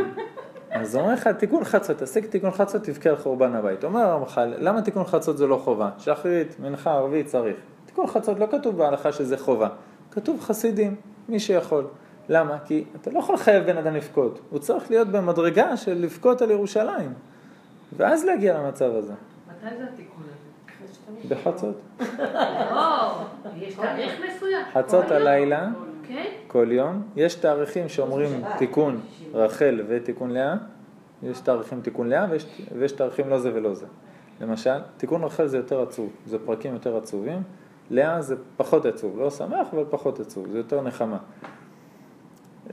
[0.71, 3.85] אז הוא אומר לך, תיקון חצות, תשיג תיקון חצות, תבכה על חורבן הבית.
[3.85, 5.91] אומר הרמח"ל, למה תיקון חצות זה לא חובה?
[5.99, 7.57] שחרית, מנחה, ערבית, צריך.
[7.87, 9.69] תיקון חצות לא כתוב בהלכה שזה חובה,
[10.11, 10.95] כתוב חסידים,
[11.29, 11.87] מי שיכול.
[12.29, 12.59] למה?
[12.65, 16.51] כי אתה לא יכול לחייב בן אדם לבכות, הוא צריך להיות במדרגה של לבכות על
[16.51, 17.13] ירושלים,
[17.97, 19.13] ואז להגיע למצב הזה,
[19.49, 20.28] מתי זה התיקון הזה?
[21.29, 21.81] בחצות.
[22.71, 23.23] לא,
[23.57, 24.67] יש תאריך מסוים.
[24.73, 25.11] חצות.
[25.11, 25.69] הלילה,
[26.09, 26.27] כן?
[26.47, 27.03] כל יום.
[27.17, 29.01] יש תאריכים שאומרים תיקון
[29.35, 30.55] רחל ותיקון לאה,
[31.23, 32.47] יש תאריכים תיקון לאה ויש,
[32.79, 33.87] ויש תאריכים לא זה ולא זה.
[34.41, 37.43] למשל, תיקון רחל זה יותר עצוב, זה פרקים יותר עצובים,
[37.91, 41.19] לאה זה פחות עצוב, לא שמח אבל פחות עצוב, זה יותר נחמה.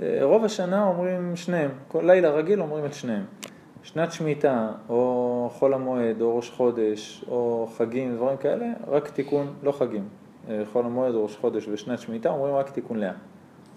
[0.02, 3.24] אה, רוב השנה אומרים שניהם, כל לילה רגיל אומרים את שניהם.
[3.86, 9.72] שנת שמיטה, או חול המועד, או ראש חודש, או חגים, דברים כאלה, רק תיקון, לא
[9.72, 10.08] חגים.
[10.50, 13.12] אה, חול המועד, ראש חודש ושנת שמיטה אומרים רק תיקון לאה.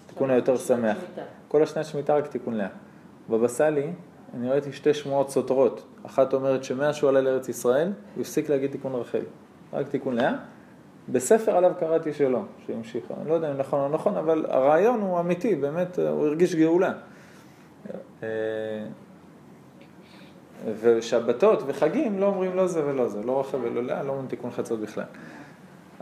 [0.07, 0.97] תיקון היותר שמח.
[1.47, 2.67] כל השנת שמיטה רק תיקון לאה.
[3.29, 3.91] בבא סאלי,
[4.33, 5.85] אני ראיתי שתי שמועות סותרות.
[6.05, 9.23] אחת אומרת שמאז שהוא עלה לארץ ישראל, הוא הפסיק להגיד תיקון רחל.
[9.73, 10.33] רק תיקון לאה.
[11.09, 13.03] בספר עליו קראתי שלא, שהמשיך.
[13.21, 16.93] אני לא יודע אם נכון או נכון, אבל הרעיון הוא אמיתי, באמת, הוא הרגיש גאולה.
[20.67, 24.27] אה, ושבתות וחגים לא אומרים לא זה ולא זה, לא רחל ולא לאה, לא אומרים
[24.27, 25.03] תיקון חצות בכלל.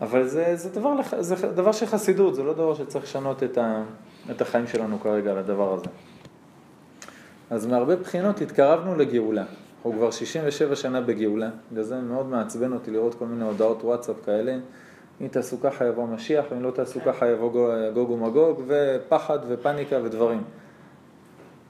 [0.01, 3.83] אבל זה, זה, דבר, זה דבר של חסידות, זה לא דבר שצריך לשנות את, ה,
[4.31, 5.85] את החיים שלנו כרגע על הדבר הזה.
[7.49, 9.43] אז מהרבה בחינות התקרבנו לגאולה.
[9.77, 14.15] אנחנו כבר 67 שנה בגאולה, בגלל זה מאוד מעצבן אותי לראות כל מיני הודעות וואטסאפ
[14.25, 14.57] כאלה.
[15.21, 19.97] אם תעשו ככה יבוא המשיח, ואם לא תעשו ככה יבוא גו- גוג ומגוג, ופחד ופניקה
[20.03, 20.43] ודברים.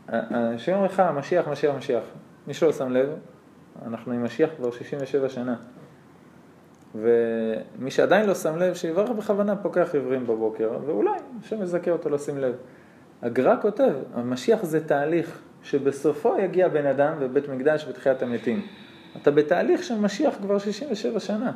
[0.09, 2.03] אנשים אומרים לך, משיח, משיח, משיח.
[2.47, 3.09] מי שלא שם לב,
[3.85, 5.55] אנחנו עם משיח כבר 67 שנה.
[6.95, 12.37] ומי שעדיין לא שם לב, שיברך בכוונה פוקח עיוורים בבוקר, ואולי השם יזכה אותו לשים
[12.37, 12.55] לב.
[13.21, 18.61] הגר"א כותב, המשיח זה תהליך שבסופו יגיע בן אדם ובית מקדש ותחיית המתים.
[19.21, 21.51] אתה בתהליך של משיח כבר 67 שנה.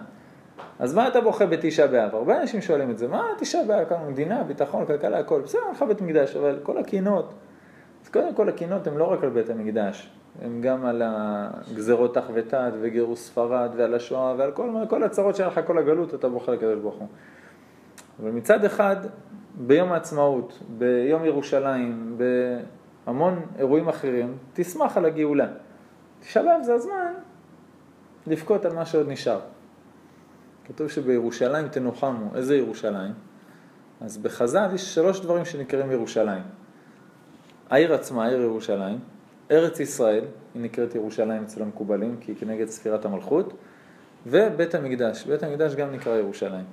[0.79, 2.15] אז מה אתה בוכה בתשעה באב?
[2.15, 3.89] הרבה אנשים שואלים את זה, מה תשעה באב?
[3.89, 5.41] כאן מדינה, ביטחון, כלכלה, הכל.
[5.41, 7.33] בסדר, לך בית מקדש, אבל כל הקינות,
[8.03, 10.09] אז קודם כל הקינות הן לא רק על בית המקדש,
[10.41, 15.49] הן גם על הגזרות תח ותת וגירוש ספרד ועל השואה ועל כל, כל הצרות שהיה
[15.49, 17.07] לך, כל הגלות, אתה בוכה לקדוש ברוך הוא.
[18.19, 18.95] אבל מצד אחד,
[19.55, 22.17] ביום העצמאות, ביום ירושלים,
[23.05, 25.47] בהמון אירועים אחרים, תשמח על הגאולה.
[26.19, 27.13] תשעה באב זה הזמן
[28.27, 29.39] לבכות על מה שעוד נשאר.
[30.65, 32.35] כתוב שבירושלים תנוחמו.
[32.35, 33.13] איזה ירושלים?
[34.01, 36.43] אז בחז"ל יש שלוש דברים שנקראים ירושלים.
[37.69, 38.99] העיר עצמה, העיר ירושלים,
[39.51, 43.53] ארץ ישראל, היא נקראת ירושלים אצל המקובלים, כי היא כנגד ספירת המלכות,
[44.27, 46.65] ובית המקדש, בית המקדש גם נקרא ירושלים.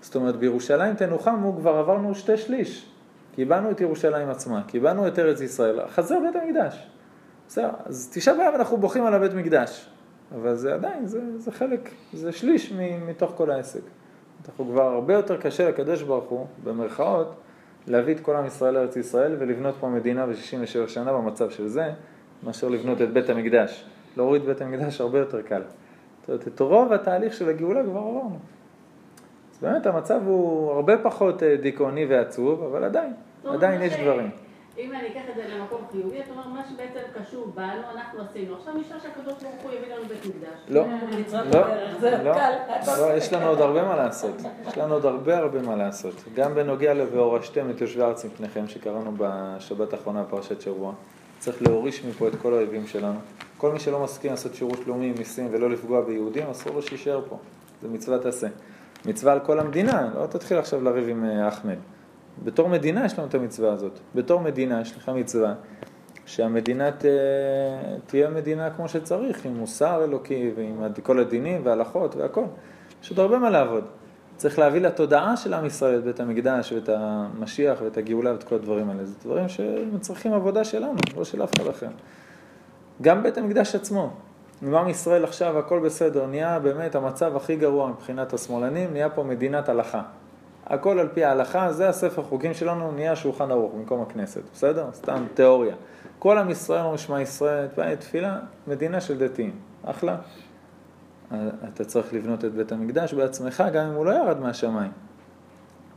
[0.00, 2.90] זאת אומרת, בירושלים תנוחמו כבר עברנו שתי שליש.
[3.34, 6.86] קיבלנו את ירושלים עצמה, קיבלנו את ארץ ישראל, חזר בית המקדש.
[7.48, 9.88] בסדר, אז תשעה באב אנחנו בוכים על הבית מקדש,
[10.34, 12.72] אבל זה עדיין, זה, זה חלק, זה שליש
[13.06, 13.80] מתוך כל העסק.
[14.48, 17.34] אנחנו כבר הרבה יותר קשה לקדוש ברוך הוא, במרכאות,
[17.86, 21.90] להביא את כל עם ישראל לארץ ישראל ולבנות פה מדינה ב-67 שנה במצב של זה,
[22.42, 23.84] מאשר לבנות את בית המקדש.
[24.16, 25.62] להוריד בית המקדש הרבה יותר קל.
[26.20, 28.38] זאת אומרת, את רוב התהליך של הגאולה כבר עברנו.
[29.52, 33.12] אז באמת המצב הוא הרבה פחות אה, דיכאוני ועצוב, אבל עדיין,
[33.44, 34.30] עדיין יש דברים.
[34.78, 38.56] אם אני אקח את זה למקום חיובי, אתה אומר, מה שבעצם קשור בנו, אנחנו עשינו.
[38.56, 40.58] עכשיו נשאר שהקדוש ברוך הוא יביא לנו בית מקדש.
[40.68, 40.84] לא,
[42.02, 42.36] לא, לא.
[42.98, 44.34] לא, יש לנו עוד הרבה מה לעשות.
[44.68, 46.14] יש לנו עוד הרבה הרבה מה לעשות.
[46.34, 50.92] גם בנוגע ל"ואורשתם את יושבי הארץ מפניכם", שקראנו בשבת האחרונה בפרשת שבוע.
[51.38, 53.18] צריך להוריש מפה את כל האויבים שלנו.
[53.56, 57.20] כל מי שלא מסכים לעשות שירות לאומי עם מיסים ולא לפגוע ביהודים, אסור לו שיישאר
[57.28, 57.38] פה.
[57.82, 58.46] זה מצוות עשה.
[59.06, 61.76] מצווה על כל המדינה, לא תתחיל עכשיו לריב עם אה, אחמד.
[62.44, 63.98] בתור מדינה יש לנו את המצווה הזאת.
[64.14, 65.54] בתור מדינה יש לך מצווה
[66.26, 67.04] שהמדינה ת...
[68.06, 72.44] תהיה מדינה כמו שצריך, עם מוסר אלוקי ועם כל הדינים וההלכות והכל.
[73.02, 73.84] יש עוד הרבה מה לעבוד.
[74.36, 78.54] צריך להביא לתודעה של עם ישראל את בית המקדש ואת המשיח ואת הגאולה ואת כל
[78.54, 79.04] הדברים האלה.
[79.04, 81.88] זה דברים שמצריכים עבודה שלנו, לא של אף אחד אחר.
[83.02, 84.10] גם בית המקדש עצמו.
[84.62, 89.22] עם עם ישראל עכשיו הכל בסדר, נהיה באמת המצב הכי גרוע מבחינת השמאלנים, נהיה פה
[89.22, 90.02] מדינת הלכה.
[90.66, 94.86] הכל על פי ההלכה, זה הספר חוקים שלנו, נהיה שולחן ערוך במקום הכנסת, בסדר?
[94.92, 95.74] סתם תיאוריה.
[96.18, 97.66] כל עם ישראל אומר שמע ישראל,
[97.98, 99.52] תפילה, מדינה של דתיים,
[99.84, 100.16] אחלה.
[101.74, 104.92] אתה צריך לבנות את בית המקדש בעצמך, גם אם הוא לא ירד מהשמיים.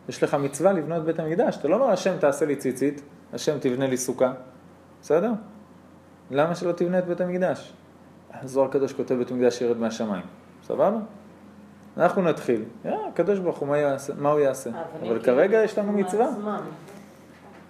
[0.09, 3.01] יש לך מצווה לבנות בית המקדש, אתה לא אומר השם תעשה לי ציצית,
[3.33, 4.33] השם תבנה לי סוכה,
[5.01, 5.31] בסדר?
[6.31, 7.73] למה שלא תבנה את בית המקדש?
[8.33, 10.23] הזוהר הקדוש כותב בית המקדש ירד מהשמיים,
[10.63, 10.97] סבבה?
[11.99, 13.67] אנחנו נתחיל, הקדוש ברוך הוא,
[14.17, 14.69] מה, הוא יעשה?
[15.01, 16.27] אבל כרגע יש לנו מצווה.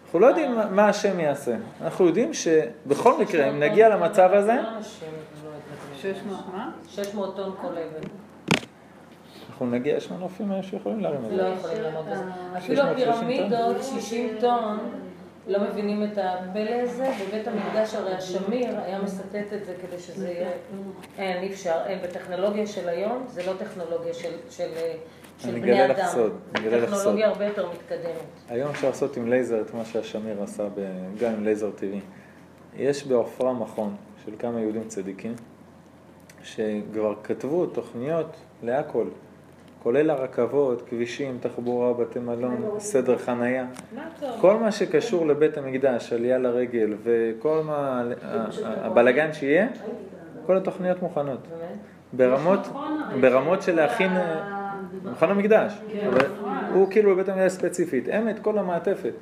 [0.05, 1.55] אנחנו לא יודעים מה השם יעשה.
[1.81, 4.55] אנחנו יודעים שבכל מקרה, אם נגיע למצב הזה...
[6.01, 6.71] 600 מה?
[6.87, 8.07] 600 טון כל אבן.
[9.49, 11.49] אנחנו נגיע, יש מנופים שיכולים להרים את לא זה.
[11.59, 12.23] יכולים לעמוד בזה.
[12.57, 14.77] אפילו הפירמידות, 60 טון,
[15.47, 20.29] לא מבינים את הפלא הזה, בבית המקדש הרי השמיר היה מסטט את זה כדי שזה
[20.29, 20.49] יהיה,
[21.17, 24.69] אין, אי אפשר, אין, בטכנולוגיה של היום זה לא טכנולוגיה של, של,
[25.39, 26.97] של אני בני אגלה לך אדם, סוד, אני אגלה לך סוד.
[26.97, 28.49] טכנולוגיה הרבה יותר מתקדמת.
[28.49, 32.01] היום אפשר לעשות עם לייזר את מה שהשמיר עשה, ב- גם עם לייזר טבעי.
[32.77, 35.36] יש בעופרה מכון של כמה יהודים צדיקים,
[36.43, 39.07] שכבר כתבו תוכניות להכל,
[39.83, 43.65] כולל הרכבות, כבישים, תחבורה, בתי מלון, סדר חנייה.
[44.41, 48.03] כל מה שקשור לבית המקדש, עלייה לרגל וכל מה,
[48.63, 49.67] הבלגן שיהיה,
[50.45, 51.39] כל התוכניות מוכנות.
[52.13, 52.59] ברמות,
[53.21, 55.73] ברמות של להכין אה, מכון המקדש.
[55.91, 56.57] כן, אבל נכון.
[56.73, 58.07] הוא כאילו בבית המקדש ספציפית.
[58.11, 59.13] הם את כל המעטפת,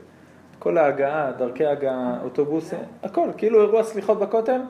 [0.59, 4.61] כל ההגעה, דרכי ההגעה, אוטובוסים, הכל, כאילו אירוע סליחות בכותל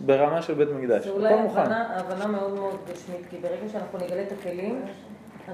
[0.00, 1.04] ברמה של בית מקדש.
[1.04, 1.60] זה אולי הכל מוכן.
[1.60, 4.82] הבנה, הבנה מאוד מאוד גשמית, כי ברגע שאנחנו נגלה את הכלים,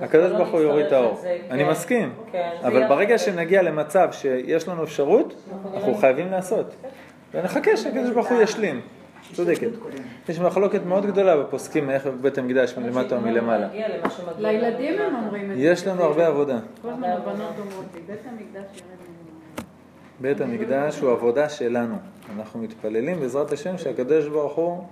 [0.01, 1.17] הקדוש לא ברוך הוא יוריד את האור.
[1.17, 1.71] זה, אני כן.
[1.71, 2.13] מסכים.
[2.33, 3.19] כן, זה אבל ברגע.
[3.19, 5.35] שנגיע למצב שיש לנו אפשרות,
[5.75, 6.75] אנחנו חייבים לעשות.
[7.35, 8.81] ונחכה שהקדוש ברוך הוא ישלים.
[9.33, 9.69] צודקת.
[10.29, 13.67] יש מחלוקת מאוד גדולה בפוסקים איך בית המקדש מלמטה או מלמעלה.
[13.67, 14.43] להגיע למה שמגיע לנו.
[14.43, 15.63] לילדים הם אומרים את זה.
[15.63, 16.59] יש לנו הרבה עבודה.
[20.21, 21.95] בית המקדש הוא עבודה שלנו.
[22.37, 24.85] אנחנו מתפללים בעזרת השם שהקדוש ברוך הוא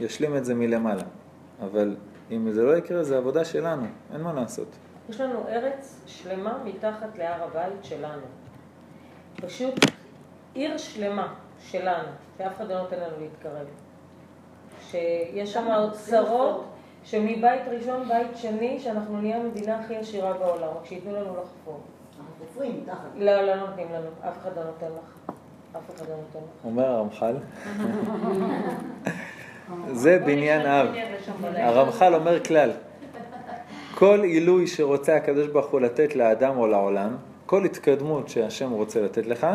[0.00, 1.02] ישלים את זה מלמעלה.
[1.62, 1.96] אבל
[2.30, 4.68] אם זה לא יקרה, זה עבודה שלנו, אין מה לעשות.
[5.08, 8.22] יש לנו ארץ שלמה מתחת להר הבית שלנו.
[9.36, 9.74] פשוט
[10.54, 13.66] עיר שלמה שלנו, שאף אחד לא נותן לנו להתקרב.
[14.80, 16.64] שיש שם צרות,
[17.04, 21.80] שמבית ראשון, בית שני, שאנחנו נהיה המדינה הכי עשירה בעולם, רק שייתנו לנו לחפור.
[22.18, 23.08] אנחנו חופרים מתחת.
[23.16, 25.30] לא, לא נותנים לנו, אף אחד לא נותן לך.
[25.76, 26.64] אף אחד לא נותן לך.
[26.64, 27.36] אומר הרמח"ל,
[29.92, 30.86] זה בניין אב.
[31.56, 32.70] הרמח"ל אומר כלל,
[33.94, 39.26] כל עילוי שרוצה הקדוש ברוך הוא לתת לאדם או לעולם, כל התקדמות שהשם רוצה לתת
[39.26, 39.46] לך,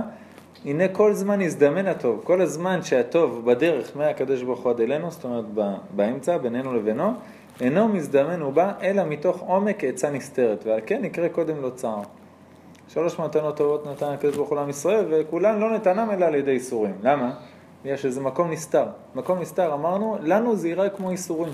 [0.66, 5.24] הנה כל זמן יזדמן הטוב, כל הזמן שהטוב בדרך מהקדוש ברוך הוא עד אלינו, זאת
[5.24, 5.46] אומרת
[5.92, 7.14] באמצע, בינינו לבינו,
[7.62, 12.02] אינו מזדמן ובא, אלא מתוך עומק עצה נסתרת, ועל כן יקרה קודם לו צער.
[12.88, 16.52] שלוש מתנות טובות נתן הקדוש ברוך הוא לעם ישראל, וכולן לא נתנם אלא על ידי
[16.52, 16.94] איסורים.
[17.04, 17.32] למה?
[17.86, 18.86] בגלל שזה מקום נסתר.
[19.16, 21.54] מקום נסתר, אמרנו, לנו זה ייראה כמו איסורים.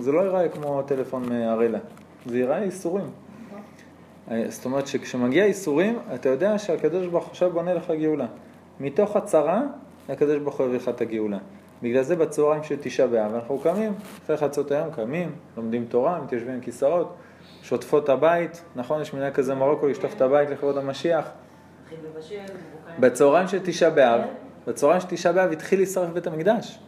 [0.00, 1.78] זה לא ייראה כמו טלפון מאראלה,
[2.26, 3.10] זה ייראה איסורים.
[4.30, 8.26] אה, זאת אומרת שכשמגיע איסורים, אתה יודע שהקדוש ברוך הוא עכשיו בונה לך גאולה.
[8.80, 9.62] מתוך הצרה,
[10.08, 11.38] הקדוש ברוך הוא יביא לך את הגאולה.
[11.82, 13.92] בגלל זה בצהריים של תשעה באב אנחנו קמים,
[14.24, 17.14] אחרי חצות היום קמים, לומדים תורה, מתיישבים עם כיסאות,
[17.62, 19.00] שוטפות את הבית, נכון?
[19.00, 21.30] יש מנהג כזה מרוקו לשטוף את הבית לכבוד המשיח.
[23.00, 24.20] בצהריים של תשעה באב,
[24.70, 26.78] בצהריים של תשעה באב התחיל להישרף בית המקדש.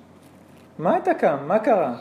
[0.78, 1.36] מה אתה קם?
[1.46, 1.94] מה קרה?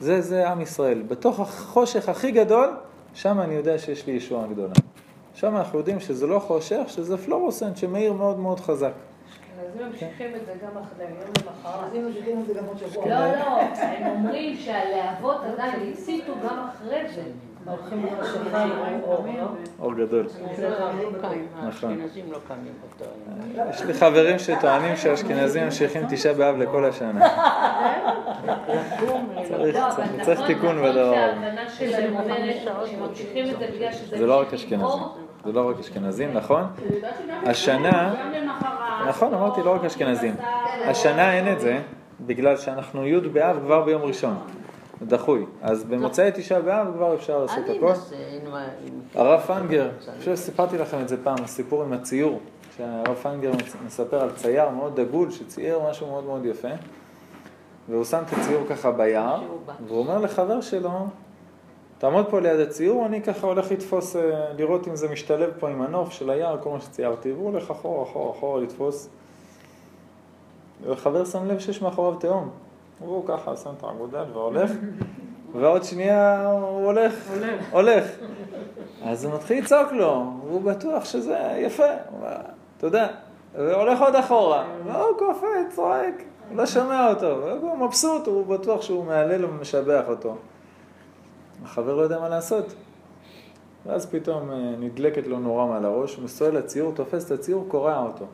[0.00, 1.02] זה, זה עם ישראל.
[1.02, 2.76] בתוך החושך הכי גדול,
[3.14, 4.74] שם אני יודע שיש לי ישועה גדולה.
[5.34, 8.92] שם אנחנו יודעים שזה לא חושך, שזה פלורוסנט שמאיר מאוד מאוד חזק.
[9.60, 11.84] אז הם ממשיכים את זה גם אחרי יום למחרת.
[11.84, 13.08] אז אם ממשיכים את זה גם עוד שבוע.
[13.08, 17.22] לא, לא, הם אומרים שהלהבות עדיין הציתו גם אחרי זה.
[17.64, 18.06] הולכים
[19.02, 19.46] אור, לא?
[19.80, 20.28] אור גדול.
[20.56, 20.76] זה לא
[21.20, 21.98] קמים, נכון.
[23.56, 23.62] לא.
[23.70, 27.28] יש לי חברים שטוענים שהאשכנזים ממשיכים תשעה באב לכל השנה.
[29.48, 31.32] צריך, נכון, תיקון נכון בדבר.
[34.10, 34.98] זה לא רק אשכנזים.
[35.44, 36.64] זה לא רק אשכנזים, נכון?
[37.46, 38.14] השנה-.
[39.08, 40.34] נכון, אמרתי לא רק אשכנזים.
[40.84, 41.80] השנה אין את זה,
[42.20, 44.36] בגלל שאנחנו י' באב כבר ביום ראשון.
[45.06, 45.46] דחוי.
[45.62, 47.86] אז במוצאי תשעה באב כבר אפשר לעשות אני הכל.
[48.50, 48.64] מה...
[48.88, 52.40] אם- הרב פנגר, אני חושב שסיפרתי לכם את זה פעם, הסיפור עם הציור,
[52.76, 53.52] שהרב פנגר
[53.86, 56.68] מספר על צייר מאוד דגול שצייר משהו מאוד מאוד יפה,
[57.88, 59.42] והוא שם את הציור ככה ביער,
[59.86, 61.06] והוא אומר לחבר שלו,
[61.98, 65.82] תעמוד פה ליד הציור, אני ככה הולך לתפוס, אה, לראות אם זה משתלב פה עם
[65.82, 69.08] הנוף של היער, כל מה שציירתי, והוא הולך אחורה, אחורה, אחורה לתפוס.
[70.86, 72.50] וחבר שם לב שיש מאחוריו תהום.
[73.04, 74.70] והוא ככה שם את האגודל והולך,
[75.60, 77.30] ועוד שנייה הוא הולך,
[77.70, 78.04] הולך.
[79.02, 82.28] אז הוא מתחיל לצעוק לו, והוא בטוח שזה יפה, הוא
[82.76, 83.06] אתה יודע,
[83.54, 89.04] והולך עוד אחורה, והוא קופץ, צועק, הוא לא שומע אותו, והוא מבסוט, הוא בטוח שהוא
[89.04, 90.36] מהלל ומשבח אותו.
[91.64, 92.74] החבר לא יודע מה לעשות.
[93.86, 97.98] ואז פתאום אה, נדלקת לו נורה מעל הראש, הוא מסתובב לציור, תופס את הציור, קורע
[97.98, 98.24] אותו.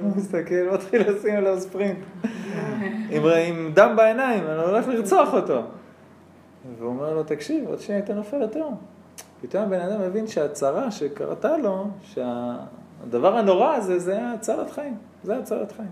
[0.00, 1.98] הוא מסתכל, מתחיל לשים עליו ספרינט.
[3.10, 5.62] עם, דם בעיניים, אני הולך לרצוח אותו.
[6.78, 8.76] והוא אומר לו, תקשיב, עוד שנייה היית נופל לתהום.
[9.40, 14.96] פתאום הבן אדם מבין שהצרה שקרתה לו, שהדבר הנורא הזה, זה הצלת חיים.
[15.24, 15.90] זה הצלת חיים.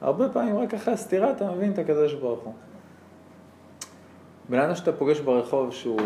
[0.00, 2.52] הרבה פעמים רק אחרי הסתירה אתה מבין את הקדוש ברוך הוא.
[4.48, 6.00] בן אדם שאתה פוגש ברחוב שהוא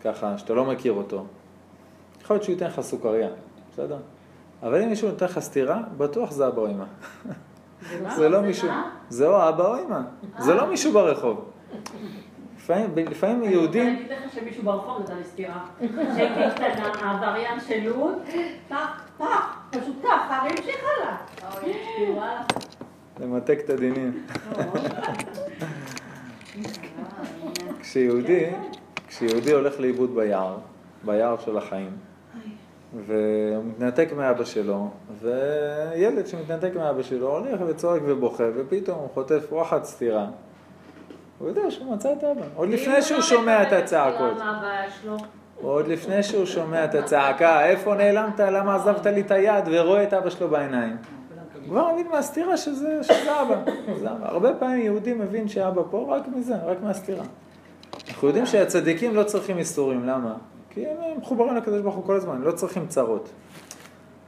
[0.00, 1.24] ככה, שאתה לא מכיר אותו,
[2.22, 3.28] יכול להיות שהוא ייתן לך סוכריה,
[3.72, 3.98] בסדר?
[4.62, 6.84] אבל אם מישהו נותן לך סטירה, בטוח זה אבא או אמא.
[8.16, 8.68] זה לא מישהו,
[9.08, 10.00] זה או אבא או אמא,
[10.38, 11.50] זה לא מישהו ברחוב.
[12.68, 15.64] לפעמים, אני יהודים, רוצה להגיד לך שמישהו ברחוב נתן לי סטירה.
[16.16, 18.18] שהייתי קטנה, העבריין של לוד,
[18.68, 21.16] טח, טח, פשוט טח, הרי המשיך הלאה.
[23.20, 24.26] למתק את הדינים.
[27.80, 28.46] כשיהודי,
[29.08, 30.56] כשיהודי הולך לאיבוד ביער,
[31.04, 31.90] ביער של החיים,
[33.06, 34.88] והוא מתנתק מאבא שלו,
[35.20, 40.26] וילד שמתנתק מאבא שלו הולך וצועק ובוכה, ופתאום הוא חוטף וואחד סטירה.
[41.38, 44.38] הוא יודע שהוא מצא את אבא, עוד לפני שהוא שומע את הצעקות.
[45.62, 50.12] עוד לפני שהוא שומע את הצעקה, איפה נעלמת, למה עזבת לי את היד, ורואה את
[50.12, 50.96] אבא שלו בעיניים.
[51.64, 53.56] כבר מבין מהסתירה שזה, שזה אבא.
[54.00, 54.28] זה אבא.
[54.28, 57.24] הרבה פעמים יהודי מבין שאבא פה רק מזה, רק מהסתירה.
[58.08, 60.34] אנחנו יודעים שהצדיקים לא צריכים איסורים, למה?
[60.70, 63.28] כי הם מחוברים לקדוש ברוך הוא כל הזמן, לא צריכים צרות.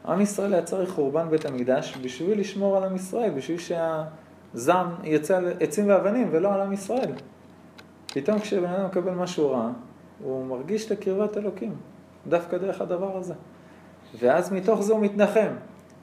[0.08, 5.36] עם ישראל היה צריך חורבן בית המקדש בשביל לשמור על עם ישראל, בשביל שהזעם יצא
[5.36, 7.12] על עצים ואבנים ולא על עם ישראל.
[8.06, 9.70] פתאום כשבן אדם מקבל משהו רע,
[10.22, 11.74] הוא מרגיש את קרבת אלוקים,
[12.26, 13.34] דווקא דרך הדבר הזה.
[14.18, 15.52] ואז מתוך זה הוא מתנחם.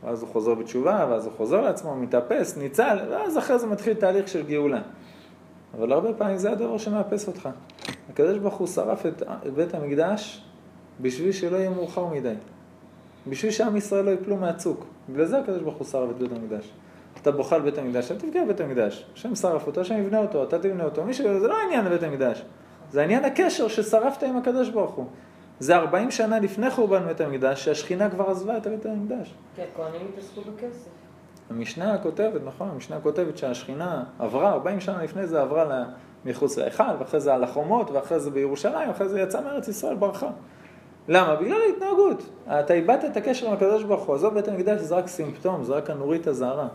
[0.04, 4.28] ואז הוא חוזר בתשובה, ואז הוא חוזר לעצמו, מתאפס, ניצל, ואז אחרי זה מתחיל תהליך
[4.28, 4.82] של גאולה.
[5.78, 7.50] אבל הרבה פעמים זה הדבר שמאפס אותך.
[8.10, 9.24] הקדוש ברוך הוא שרף את
[9.56, 10.44] בית המקדש
[11.02, 12.34] בשביל שלא יהיה מאוחר מדי.
[13.28, 14.86] בשביל שעם ישראל לא יפלו מהצוק.
[15.10, 16.72] בגלל זה הקדוש ברוך הוא שרף את בית המקדש.
[17.22, 19.06] אתה בוכה על בית המקדש, אל על בית המקדש.
[19.14, 21.04] השם שרף אותו, השם יבנה אותו, אתה תבנה אותו.
[21.06, 22.44] מישהו, זה לא העניין לבית המקדש.
[22.92, 25.06] זה העניין הקשר ששרפת עם הקדוש ברוך הוא.
[25.60, 29.34] זה 40 שנה לפני חורבן בית המקדש, שהשכינה כבר עזבה את בית המקדש.
[29.56, 30.90] כן, כהנים התעסקו בכסף.
[31.50, 35.66] המשנה כותבת, נכון, המשנה כותבת שהשכינה עברה, 40 שנה לפני זה עברה
[36.28, 40.30] מחוץ להיכל, ואחרי זה על החומות, ואחרי זה בירושלים, ואחרי זה יצאה מארץ ישראל, ברחה.
[41.08, 41.36] למה?
[41.36, 42.30] בגלל ההתנהגות.
[42.48, 45.74] אתה איבדת את הקשר עם הקדוש ברוך הוא, עזוב בית המקדש זה רק סימפטום, זה
[45.74, 46.68] רק הנורית הזערה.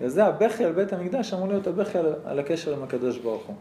[0.00, 3.54] וזה הבכי על בית המקדש אמור להיות הבכי על, על הקשר עם הקדוש ברוך הוא.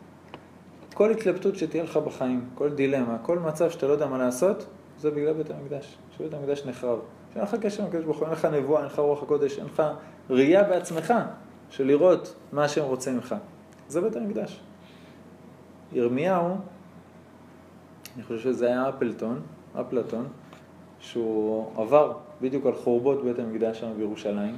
[0.94, 4.66] כל התלבטות שתהיה לך בחיים, כל דילמה, כל מצב שאתה לא יודע מה לעשות,
[5.00, 7.00] זה בגלל בית המקדש, שבית המקדש נחרב.
[7.34, 9.66] שאין לך קשר עם הקדוש ברוך הוא, אין לך נבואה, אין לך רוח הקודש, אין
[9.66, 9.84] לך
[10.30, 11.14] ראייה בעצמך
[11.70, 13.36] של לראות מה השם רוצה ממך.
[13.88, 14.62] זה בית המקדש.
[15.94, 16.56] ירמיהו,
[18.16, 19.42] אני חושב שזה היה אפלטון,
[19.82, 20.28] אפלטון,
[21.00, 24.58] שהוא עבר בדיוק על חורבות בית המקדש שם בירושלים,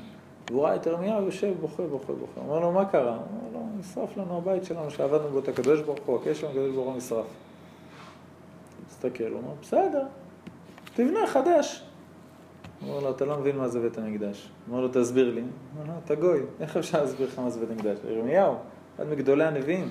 [0.50, 2.42] והוא ראה את ירמיהו יושב בוכה, בוכה, בוכה.
[2.42, 3.16] הוא אומר לו, מה קרה?
[3.16, 6.76] הוא אומר לו, נשרף לנו הבית שלנו שעבדנו בו את הקדוש ברוך הוא, הקשר הקדוש
[6.76, 7.26] ברוך הוא נשרף.
[8.90, 10.04] מסתכל, הוא אומר, בסדר,
[10.96, 11.84] תבנה חדש.
[12.82, 14.50] הוא אומר לו, אתה לא מבין מה זה בית המקדש.
[14.68, 15.42] הוא אומר לו, תסביר לי.
[15.42, 17.98] הוא אומר לו, אתה גוי, איך אפשר להסביר לך מה זה בית המקדש?
[18.10, 18.56] ירמיהו,
[18.96, 19.90] אחד מגדולי הנביאים.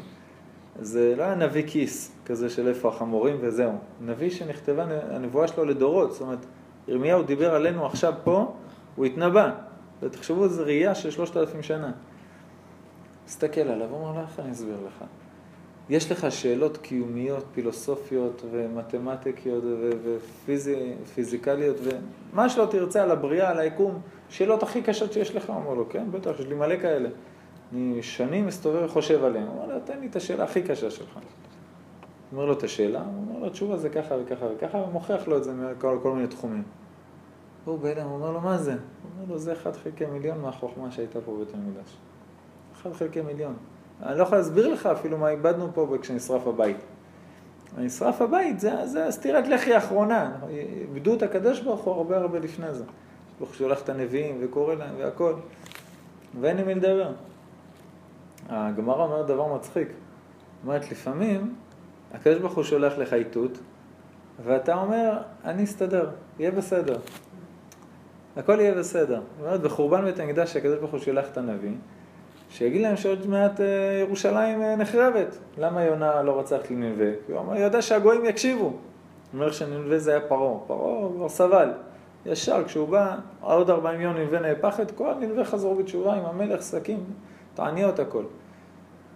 [0.81, 3.73] זה לא היה נביא כיס, כזה של איפה החמורים וזהו.
[4.01, 6.13] נביא שנכתבה הנבואה שלו לדורות.
[6.13, 6.47] זאת אומרת,
[6.89, 8.55] ירמיהו דיבר עלינו עכשיו פה,
[8.97, 9.51] הוא התנבא.
[10.03, 11.93] ותחשבו, זו ראייה של שלושת אלפים שנה.
[13.27, 15.05] מסתכל עליו, הוא אומר לו, איך אני אסביר לך?
[15.91, 19.65] יש לך שאלות קיומיות, פילוסופיות ומתמטיקיות
[20.05, 25.51] ופיזיקליות ומה שלא תרצה על הבריאה, על היקום, שאלות הכי קשות שיש לך.
[25.51, 27.09] הוא אומר לו, כן, בטח, יש לי מלא כאלה.
[27.75, 29.47] אני שנים מסתובב וחושב עליהן.
[29.47, 31.15] הוא אומר לו, תן לי את השאלה הכי קשה שלך.
[31.15, 31.23] הוא
[32.33, 35.45] אומר לו את השאלה, הוא אומר לו, התשובה זה ככה וככה וככה, ומוכיח לו את
[35.45, 36.63] זה מכל כל מיני תחומים.
[37.65, 38.73] והוא בהלם, אומר לו, מה זה?
[38.73, 38.79] הוא
[39.17, 41.97] אומר לו, זה אחד חלקי מיליון מהחוכמה שהייתה פה בבית המקדש.
[42.77, 43.55] אחד חלקי מיליון.
[44.03, 46.77] אני לא יכול להסביר לך אפילו מה איבדנו פה כשנשרף הבית.
[47.79, 50.33] נשרף הבית, זה, זה הסטירת לחי האחרונה.
[50.49, 52.85] איבדו את הקדוש ברוך הוא הרבה הרבה לפני זה.
[53.39, 55.35] הוא שולח את הנביאים וקורא להם והכל.
[56.41, 57.13] ואין עם מי לדבר.
[58.49, 59.89] הגמרא אומרת דבר מצחיק.
[60.65, 61.55] אומרת, לפעמים
[62.15, 63.59] הקדוש ברוך הוא שולח לך איתות,
[64.45, 66.99] ואתה אומר, אני אסתדר, יהיה בסדר.
[68.37, 69.21] הכל יהיה בסדר.
[69.37, 71.75] זאת אומרת, בחורבן בית המקדש, הקדוש ברוך הוא שולח את הנביא,
[72.51, 73.67] שיגיד להם שעוד מעט אה,
[74.01, 75.39] ירושלים אה, נחרבת.
[75.59, 77.11] למה יונה לא רצה ללכת לנינווה?
[77.27, 78.65] כי הוא אמר, ידע שהגויים יקשיבו.
[78.65, 78.73] הוא
[79.35, 81.71] אומר שנינווה זה היה פרעה, פרעה כבר סבל.
[82.27, 87.05] ישר, כשהוא בא, עוד 40 יום נינווה נהפכת, כל נינווה חזרו בתשובה עם המלך, שקים,
[87.55, 88.25] תעניות הכל.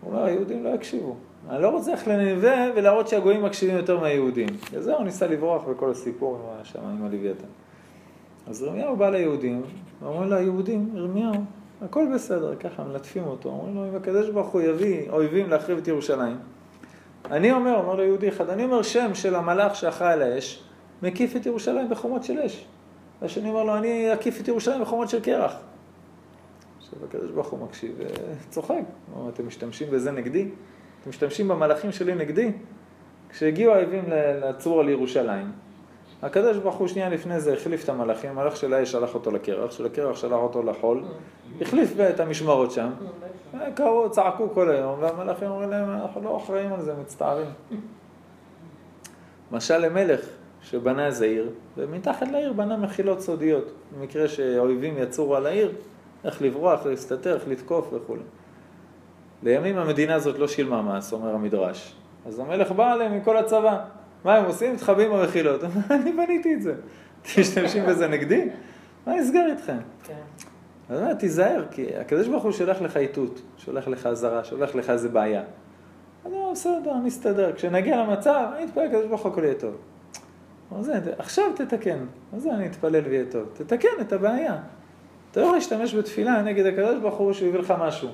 [0.01, 1.16] הוא אומר, היהודים לא יקשיבו.
[1.51, 4.48] אני לא רוצה ללכת לנינווה ולהראות שהגויים מקשיבים יותר מהיהודים.
[4.72, 7.46] וזהו, הוא ניסה לברוח בכל הסיפור עם השמיים עם הלוויתן.
[8.46, 9.62] אז ירמיהו בא ליהודים,
[10.03, 11.35] ואומרים ליהודים, ירמיהו,
[11.83, 15.88] הכל בסדר, ככה מלטפים אותו, אומרים לו, אם הקדוש ברוך הוא יביא אויבים להחריב את
[15.88, 16.37] ירושלים.
[17.31, 20.62] אני אומר, אומר ליהודי אחד, אני אומר שם של המלאך שאחראי על האש,
[21.03, 22.66] מקיף את ירושלים בחומות של אש.
[23.22, 25.57] והשני אומר לו, אני אקיף את ירושלים בחומות של קרח.
[26.88, 27.98] עכשיו הקדוש ברוך הוא מקשיב
[28.48, 28.74] וצוחק,
[29.14, 30.48] אומר, אתם משתמשים בזה נגדי?
[31.01, 32.53] אתם משתמשים במלאכים שלי נגדי?
[33.29, 34.05] כשהגיעו האויבים
[34.42, 35.53] לצור על ירושלים,
[36.22, 39.70] הקדוש ברוך הוא שנייה לפני זה החליף את המלאכים, המלאך של האש שלח אותו לקרח,
[39.70, 41.05] של הקרח שלח אותו לחול,
[41.61, 42.90] החליף את המשמרות שם,
[43.74, 47.46] קראו, צעקו כל היום, והמלאכים אומרים להם, אנחנו לא אחראים על זה, מצטערים.
[49.53, 50.20] משל למלך
[50.62, 55.72] שבנה איזה עיר, ומתחת לעיר בנה מחילות סודיות, במקרה שהאויבים יצורו על העיר,
[56.24, 58.16] איך לברוח, להסתתר, איך לתקוף וכו'.
[59.42, 61.94] לימים המדינה הזאת לא שילמה מס, אומר המדרש.
[62.26, 63.85] אז המלך בא עליהם עם כל הצבא.
[64.24, 64.74] מה הם עושים?
[64.74, 65.61] מתחבאים במחילות.
[65.90, 66.74] אני בניתי את זה.
[67.22, 68.48] אתם משתמשים בזה נגדי?
[69.07, 69.78] מה נסגר איתכם?
[70.04, 70.14] כן.
[70.88, 74.90] אז אומר, תיזהר, כי הקדוש ברוך הוא שולח לך איתות, שולח לך אזהרה, שולח לך
[74.90, 75.42] איזה בעיה.
[76.24, 77.52] אז הוא בסדר, נסתדר.
[77.52, 79.74] כשנגיע למצב, אני אתפלל, הקדוש ברוך הוא הכל יהיה טוב.
[80.81, 81.98] זה, עכשיו תתקן.
[82.33, 83.42] אז אני אתפלל ויהיה טוב.
[83.52, 84.57] תתקן את הבעיה.
[85.30, 88.08] אתה לא יכול להשתמש בתפילה נגד הקדוש ברוך הוא שהוא הביא לך משהו.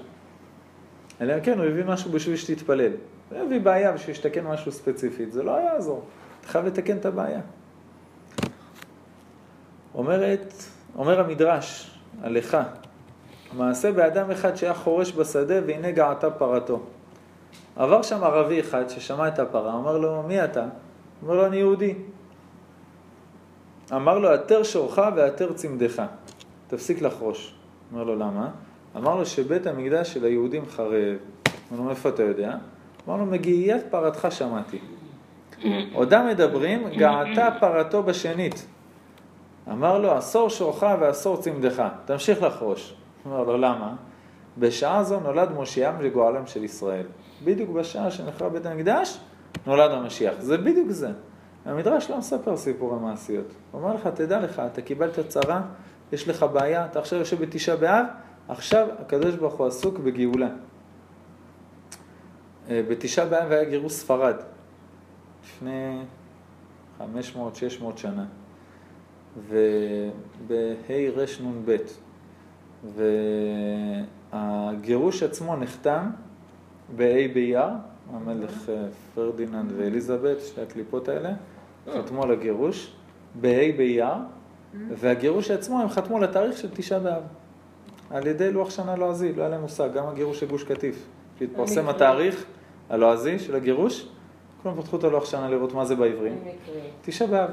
[1.20, 2.92] אלא כן, הוא הביא משהו בשביל שתתפלל.
[3.30, 6.04] הוא הביא בעיה בשביל שתקן משהו ספציפית, זה לא יעזור.
[6.40, 7.40] אתה חייב לתקן את הבעיה.
[9.94, 10.54] אומרת,
[10.96, 11.90] אומר המדרש,
[12.22, 12.56] עליך,
[13.52, 16.80] מעשה באדם אחד שהיה חורש בשדה והנה געתה פרתו.
[17.76, 20.64] עבר שם ערבי אחד ששמע את הפרה, אמר לו, מי אתה?
[21.24, 21.94] אמר לו, אני יהודי.
[23.92, 26.02] אמר לו, עתר שורך ועתר צמדך,
[26.66, 27.54] תפסיק לחרוש.
[27.92, 28.48] אמר לו, למה?
[28.96, 31.16] אמר לו שבית המקדש של היהודים חרב.
[31.72, 32.56] אמר לו, איפה אתה יודע?
[33.08, 34.78] אמר לו, מגיעת פרתך שמעתי.
[35.92, 38.66] עודם מדברים, געתה פרתו בשנית.
[39.72, 42.94] אמר לו, אסור שורך ואסור צמדך, תמשיך לחרוש.
[43.26, 43.94] אמר לו, למה?
[44.58, 47.06] בשעה זו נולד מושיעם וגואלם של ישראל.
[47.44, 49.20] בדיוק בשעה שנחרב בית המקדש,
[49.66, 50.34] נולד המשיח.
[50.38, 51.10] זה בדיוק זה.
[51.64, 53.46] המדרש לא מספר סיפורי מעשיות.
[53.70, 55.62] הוא אומר לך, תדע לך, אתה קיבלת צרה,
[56.14, 58.06] יש לך בעיה, אתה עכשיו יושב בתשעה באב,
[58.48, 60.48] עכשיו הקדוש ברוך הוא עסוק בגאולה.
[62.70, 64.34] אה, בתשעה באב היה גירוש ספרד,
[65.44, 66.02] לפני
[67.00, 67.02] 500-600
[67.96, 68.24] שנה,
[69.48, 71.76] ובה' רנ"ב,
[74.32, 76.10] והגירוש עצמו נחתם
[76.96, 77.68] בה' באייר,
[78.12, 81.32] המלך אה, פרדיננד ואליזבת, שתי הקליפות האלה,
[81.94, 82.94] חתמו על הגירוש,
[83.40, 84.14] בה' באייר,
[84.90, 87.22] והגירוש עצמו הם חתמו לתאריך של תשעה באב.
[88.10, 91.06] על ידי לוח שנה לועזי, לא היה להם מושג, גם הגירוש של גוש קטיף.
[91.36, 92.44] כשהתפרסם התאריך
[92.90, 94.08] הלועזי של הגירוש,
[94.62, 96.30] כולם פתחו את הלוח שנה לראות מה זה בעברי.
[97.02, 97.50] תשעה באב.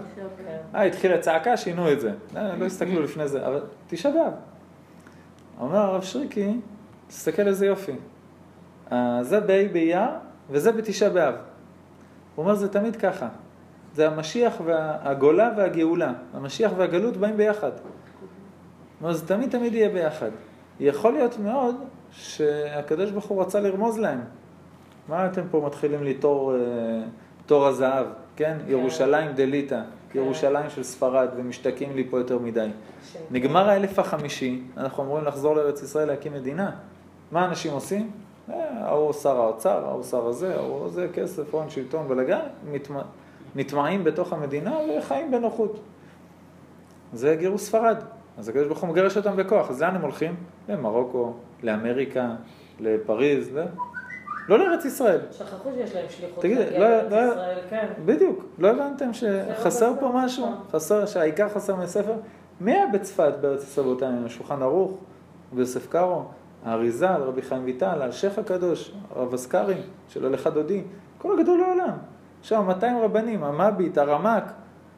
[0.76, 2.12] אה, התחילה צעקה, שינו את זה.
[2.36, 4.34] לא, לא הסתכלו לפני זה, אבל תשעה באב.
[5.60, 6.60] אומר הרב שריקי,
[7.08, 7.96] תסתכל איזה יופי.
[8.92, 10.10] אה, זה בה' באייר
[10.50, 11.36] וזה בתשעה באב.
[12.36, 13.30] הוא אומר, זה תמיד ככה.
[13.96, 16.14] זה המשיח והגולה והגאולה.
[16.34, 17.72] המשיח והגלות באים ביחד.
[19.12, 20.30] זה תמיד תמיד יהיה ביחד.
[20.80, 21.76] יכול להיות מאוד
[22.12, 24.22] שהקדוש ברוך הוא רצה לרמוז להם.
[25.08, 26.60] מה אתם פה מתחילים לי תור, אה,
[27.46, 28.58] תור הזהב, כן?
[28.66, 28.72] כן.
[28.72, 30.20] ירושלים דליטא, כן.
[30.20, 32.70] ירושלים של ספרד, ומשתקים לי פה יותר מדי.
[33.06, 33.18] ש...
[33.32, 36.72] נגמר האלף החמישי, אנחנו אמורים לחזור לארץ ישראל להקים מדינה.
[37.32, 38.12] מה אנשים עושים?
[38.50, 42.46] אה, ההוא שר האוצר, ההוא שר הזה, ההוא זה, כסף, הון, שלטון, בלגן,
[43.56, 45.80] נטמעים בתוך המדינה וחיים בנוחות.
[47.14, 47.98] זה גירוש ספרד.
[48.38, 50.36] אז הקדוש ברוך הוא מגרש אותם בכוח, אז לאן הם הולכים?
[50.70, 51.34] למרוקו,
[51.64, 52.36] לאמריקה,
[52.80, 53.64] לפריז, ל...
[54.50, 55.20] לא לארץ ישראל.
[55.32, 57.88] שכחו שיש להם שליחות תגיד, להגיע לא, לארץ לא, ישראל, כן.
[58.06, 60.18] בדיוק, לא הבנתם שחסר פה בסדר.
[60.18, 60.48] משהו?
[60.72, 62.14] חסר, שהעיקר חסר מספר?
[62.62, 64.26] מי היה בצפת בארץ ישראל באותם ימים?
[64.26, 64.98] השולחן ערוך,
[65.54, 66.24] ויוסף קארו,
[66.66, 70.84] האריזה, רבי חיים ויטל, האלשיך הקדוש, הרב אסקרי, של הלכה דודי,
[71.18, 71.98] כל הגדול העולם.
[72.42, 74.44] עכשיו 200 רבנים, המביט, הרמק,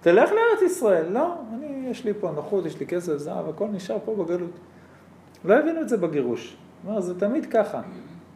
[0.02, 1.06] תלך לארץ ישראל.
[1.10, 4.60] לא, אני, יש לי פה נוחות, יש לי כסף, זהב, הכל נשאר פה בגלות.
[5.46, 6.58] לא הבינו את זה בגירוש.
[6.88, 7.82] אומר, זה תמיד ככה.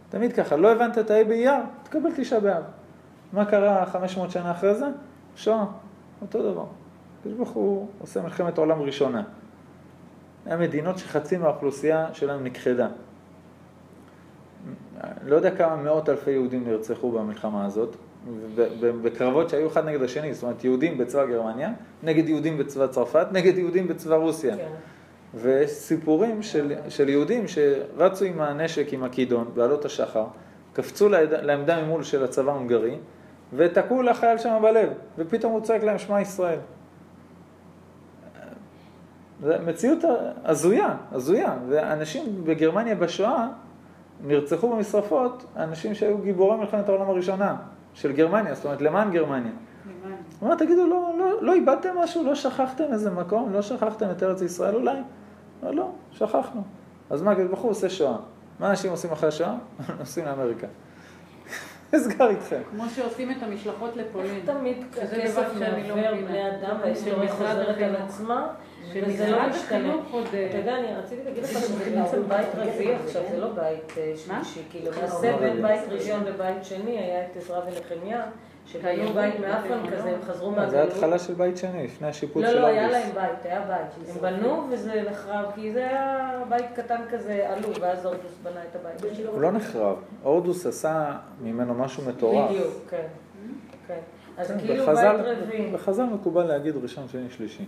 [0.10, 0.56] תמיד ככה.
[0.56, 2.64] לא הבנת את ה' באייר, תקבל תשעה באב.
[3.34, 4.86] מה קרה 500 שנה אחרי זה?
[5.36, 5.66] שואה,
[6.22, 6.66] אותו דבר.
[7.20, 9.24] הקדוש ברוך הוא עושה מלחמת עולם ראשונה.
[10.46, 12.88] היה מדינות שחצי מהאוכלוסייה שלהם נכחדה.
[15.26, 17.96] לא יודע כמה מאות אלפי יהודים נרצחו במלחמה הזאת,
[19.02, 21.72] בקרבות שהיו אחד נגד השני, זאת אומרת יהודים בצבא גרמניה,
[22.04, 24.58] נגד יהודים בצבא צרפת, נגד יהודים בצבא רוסיה.
[24.58, 24.68] כן.
[25.34, 30.26] ויש סיפורים של, של יהודים שרצו עם הנשק, עם הכידון, בעלות השחר,
[30.74, 32.96] קפצו לעד, לעמדה ממול של הצבא ההונגרי,
[33.54, 36.60] ותקעו לחייל שם בלב, ופתאום הוא צועק להם שמע ישראל.
[39.44, 40.00] זו מציאות
[40.46, 43.48] הזויה, הזויה, ואנשים בגרמניה בשואה
[44.24, 47.56] נרצחו במשרפות, אנשים שהיו גיבורי מלחמת העולם הראשונה,
[47.98, 49.52] של גרמניה, זאת אומרת למען גרמניה.
[49.52, 52.24] הוא אומר, תגידו, לא, לא, לא איבדתם משהו?
[52.24, 53.54] לא שכחתם איזה מקום?
[53.54, 54.98] לא שכחתם את ארץ ישראל אולי?
[55.64, 56.62] לא, לא, שכחנו.
[57.10, 58.18] אז מה, הוא עושה שואה.
[58.60, 59.56] מה אנשים עושים אחרי השואה?
[60.00, 60.68] נוסעים לאמריקה.
[61.94, 62.62] נסגר איתכם.
[62.72, 64.40] כמו שעושים את המשלחות לפולין.
[64.46, 66.12] תמיד שזה הכסף לא מבינה.
[66.12, 67.96] בני אדם וההיסטוריה שמשרד חוזרת על.
[67.96, 68.48] עצמה,
[68.94, 69.94] וזה שמשרד לא משתנה.
[70.34, 73.94] אה, אתה יודע, אני רציתי להגיד לך שזה בעצם בית רביעי עכשיו, זה לא בית
[73.98, 74.14] אה?
[74.18, 74.62] שלישי.
[74.70, 78.24] כאילו, למעשה בין בית ראשון לבית שני היה את עזרא ונחמיה,
[78.82, 79.80] קיימו בית מאפן.
[79.92, 80.92] כזה, הם חזרו זה מהגלות.
[80.92, 83.02] התחלה של בית שני, לפני השיפוט לא, של לא, היה אוגוסט.
[83.16, 84.10] להם בית, היה בית.
[84.16, 88.76] הם בנו וזה נחרב, כי זה היה בית קטן כזה עלוב, ואז אורדוס בנה את
[88.76, 89.32] הבית שלו.
[89.32, 89.96] הוא לא נחרב.
[90.24, 91.12] הורדוס עשה
[91.44, 92.50] ממנו משהו מטורף.
[92.52, 93.08] בדיוק, כן.
[93.88, 94.00] כן.
[94.38, 95.72] אז כן, כאילו בחז"ל- בית רביעי.
[95.72, 97.66] בחז"ל מקובל להגיד ראשון, שני, שלישי.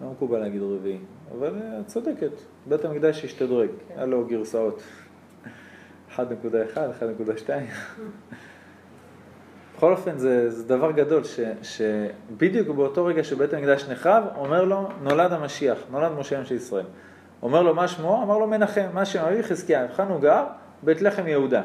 [0.00, 0.98] לא מקובל להגיד רביעי.
[1.38, 2.32] אבל אה, את צודקת,
[2.66, 3.94] בית המקדש השתדרג, כן.
[3.96, 4.82] היה לו גרסאות.
[6.16, 7.50] 1.1, 1.2.
[9.76, 14.88] בכל אופן זה, זה דבר גדול, ש, שבדיוק באותו רגע שבית המקדש נחרב, אומר לו,
[15.02, 16.84] נולד המשיח, נולד משה של ישראל.
[17.42, 18.22] אומר לו, מה שמו?
[18.22, 20.44] אמר לו מנחם, מה שם אבי חזקיה, היכן הוא גר?
[20.82, 21.62] בית לחם יהודה.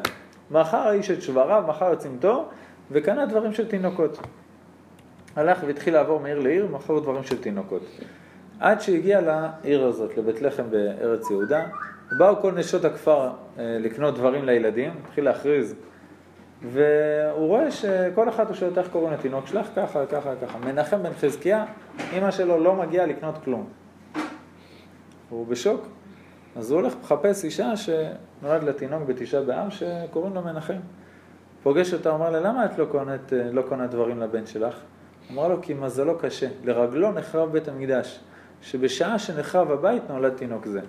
[0.51, 2.49] מכר האיש את שבריו, מכר את צמתו,
[2.91, 4.19] וקנה דברים של תינוקות.
[5.35, 7.81] הלך והתחיל לעבור מעיר לעיר, מכר דברים של תינוקות.
[8.59, 11.65] עד שהגיע לעיר הזאת, לבית לחם בארץ יהודה,
[12.17, 13.29] באו כל נשות הכפר
[13.59, 15.75] אה, לקנות דברים לילדים, התחיל להכריז,
[16.61, 20.57] והוא רואה שכל אחד הוא שואל איך קוראים לתינוק שלך, ככה, ככה, ככה.
[20.57, 21.65] מנחם בן חזקיה,
[22.13, 23.67] אימא שלו לא מגיעה לקנות כלום.
[25.29, 25.87] הוא בשוק.
[26.55, 30.79] אז הוא הולך לחפש אישה שנולד לתינוק בתשעה באב שקוראים לו מנחם.
[31.63, 33.15] פוגש אותה, אומר לה, למה את לא קונה,
[33.51, 34.75] לא קונה דברים לבן שלך?
[35.31, 38.19] אמר לו, כי מזלו קשה, לרגלו נחרב בית המקדש,
[38.65, 40.81] שבשעה שנחרב הבית נולד תינוק זה.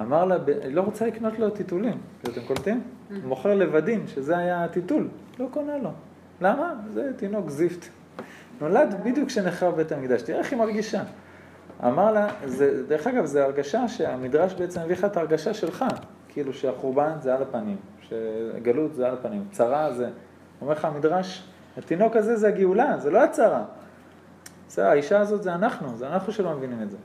[0.00, 0.36] אמר לה,
[0.70, 2.82] לא רוצה לקנות לו טיטולים, אתם קולטים?
[3.10, 5.90] הוא מוכר לבדים, שזה היה הטיטול, לא קונה לו.
[6.40, 6.74] למה?
[6.90, 7.86] זה תינוק זיפט.
[8.60, 11.02] נולד בדיוק כשנחרב בית המקדש, תראה איך היא מרגישה.
[11.84, 15.84] אמר לה, זה, דרך אגב, זו הרגשה שהמדרש בעצם מביא לך את ההרגשה שלך,
[16.28, 20.08] כאילו שהחורבן זה על הפנים, שגלות זה על הפנים, צרה זה,
[20.60, 23.64] אומר לך המדרש, התינוק הזה זה הגאולה, זה לא הצרה.
[24.74, 26.96] בסדר, האישה הזאת זה אנחנו, זה אנחנו שלא מבינים את זה.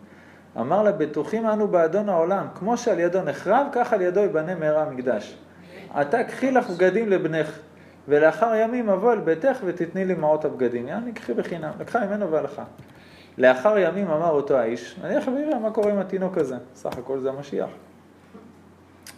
[0.60, 4.84] אמר לה, בטוחים אנו באדון העולם, כמו שעל ידו נחרב, כך על ידו ייבנה מהרה
[4.84, 5.38] המקדש.
[5.94, 7.60] עתה קחי לך בגדים לבנך,
[8.08, 10.88] ולאחר ימים אבוא אל ביתך ותתני לי מעות הבגדים.
[10.88, 11.72] יעני, קחי בחינם.
[11.80, 12.64] לקחה ממנו והלכה.
[13.38, 16.58] לאחר ימים אמר אותו האיש, אני אלך ואראה מה קורה עם התינוק הזה.
[16.76, 17.70] סך הכל זה המשיח.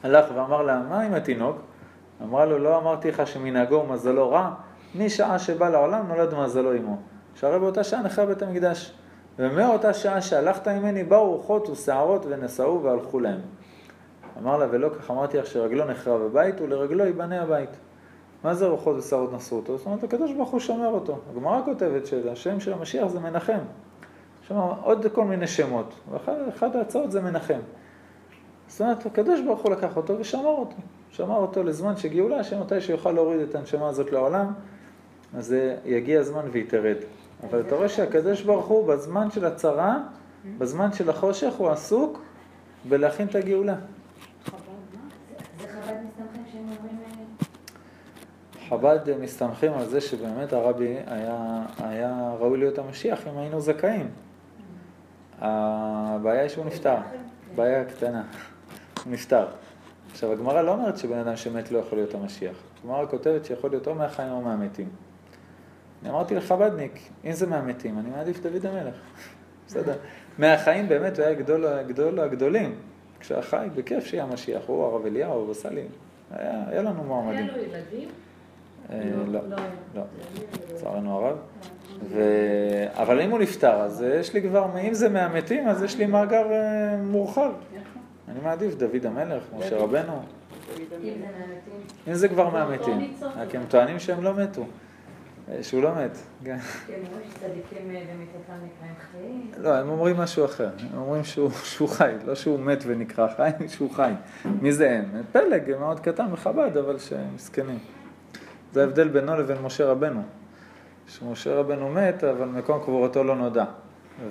[0.04, 1.58] הלך ואמר לה, מה עם התינוק?
[2.24, 4.54] אמרה לו, לא אמרתי לך שמנהגו ומזלו רע,
[4.96, 7.11] משעה שבא לעולם נולד מזלו עמו.
[7.36, 8.94] שהרי באותה שעה נחרב בית המקדש.
[9.40, 13.40] ומאותה שעה שהלכת ממני באו רוחות ושערות ונשאו והלכו להם.
[14.38, 17.70] אמר לה, ולא כך אמרתי לך שרגלו נחרב הבית ולרגלו ייבנה הבית.
[18.44, 19.78] מה זה רוחות ושערות נשאו אותו?
[19.78, 21.18] זאת אומרת, הקדוש ברוך הוא שומר אותו.
[21.32, 23.60] הגמרא כותבת שהשם של המשיח זה מנחם.
[24.44, 24.52] יש
[24.84, 27.60] עוד כל מיני שמות, ואחת ההצעות זה מנחם.
[28.68, 30.76] זאת אומרת, הקדוש ברוך הוא לקח אותו ושמר אותו.
[31.10, 34.54] שמר אותו לזמן שגאולה, שמתי שיוכל להוריד את הנשמה הזאת לעולם,
[35.38, 35.56] אז
[35.86, 36.98] יגיע הזמן והיא תרד.
[37.50, 39.98] אבל אתה רואה שהקדוש ברוך הוא בזמן של הצרה,
[40.58, 42.22] בזמן של החושך, הוא עסוק
[42.90, 43.76] בלהכין את הגאולה.
[43.76, 47.02] זה חב"ד מסתמכים שהם אומרים...
[48.70, 54.10] חב"ד מסתמכים על זה שבאמת הרבי היה, היה ראוי להיות המשיח אם היינו זכאים.
[55.42, 56.96] הבעיה היא שהוא נפטר,
[57.56, 58.24] בעיה קטנה,
[59.04, 59.48] הוא נפטר.
[60.12, 62.56] עכשיו הגמרא לא אומרת שבן אדם שמת לא יכול להיות המשיח.
[62.84, 64.90] הגמרא כותבת שיכול להיות או מהחיים או מהמתים.
[66.02, 68.96] אני אמרתי לחב"דניק, אם זה מהמתים, אני מעדיף דוד המלך.
[69.68, 69.96] בסדר.
[70.38, 72.76] מהחיים באמת הוא היה גדול, גדול הגדולים.
[73.20, 75.84] כשהיה חי, בכיף שיהיה המשיח, הוא הרב אליהו, הרב סלי.
[76.32, 77.46] היה, היה לנו מועמדים.
[77.46, 78.10] היה לו ילדים?
[78.92, 79.40] אה, לא,
[79.96, 80.04] לא,
[80.72, 81.38] לצערנו הרב.
[82.10, 82.22] ו...
[82.94, 86.52] אבל אם הוא נפטר, אז יש לי כבר, אם זה מהמתים, אז יש לי מאגר
[86.52, 87.52] אה, מורחב.
[88.30, 90.22] אני מעדיף דוד המלך, משה רבנו.
[92.08, 93.14] אם זה כבר מהמתים.
[93.50, 94.66] כי הם טוענים שהם לא מתו.
[95.52, 96.18] אה, שהוא לא מת.
[96.44, 96.58] כן.
[96.88, 99.52] כן, אומרים שצדיקים במיתתם נקראים חיים.
[99.58, 100.70] לא, הם אומרים משהו אחר.
[100.94, 104.12] הם אומרים שהוא, שהוא חי, לא שהוא מת ונקרא חי, שהוא חי.
[104.62, 105.24] מי זה הם?
[105.32, 107.80] פלג מאוד קטן מחב"ד, אבל שהם מסכנים.
[108.74, 110.22] זה ההבדל בינו לבין משה רבנו.
[111.08, 113.66] שמשה רבנו מת, אבל מקום קבורתו לא נודע.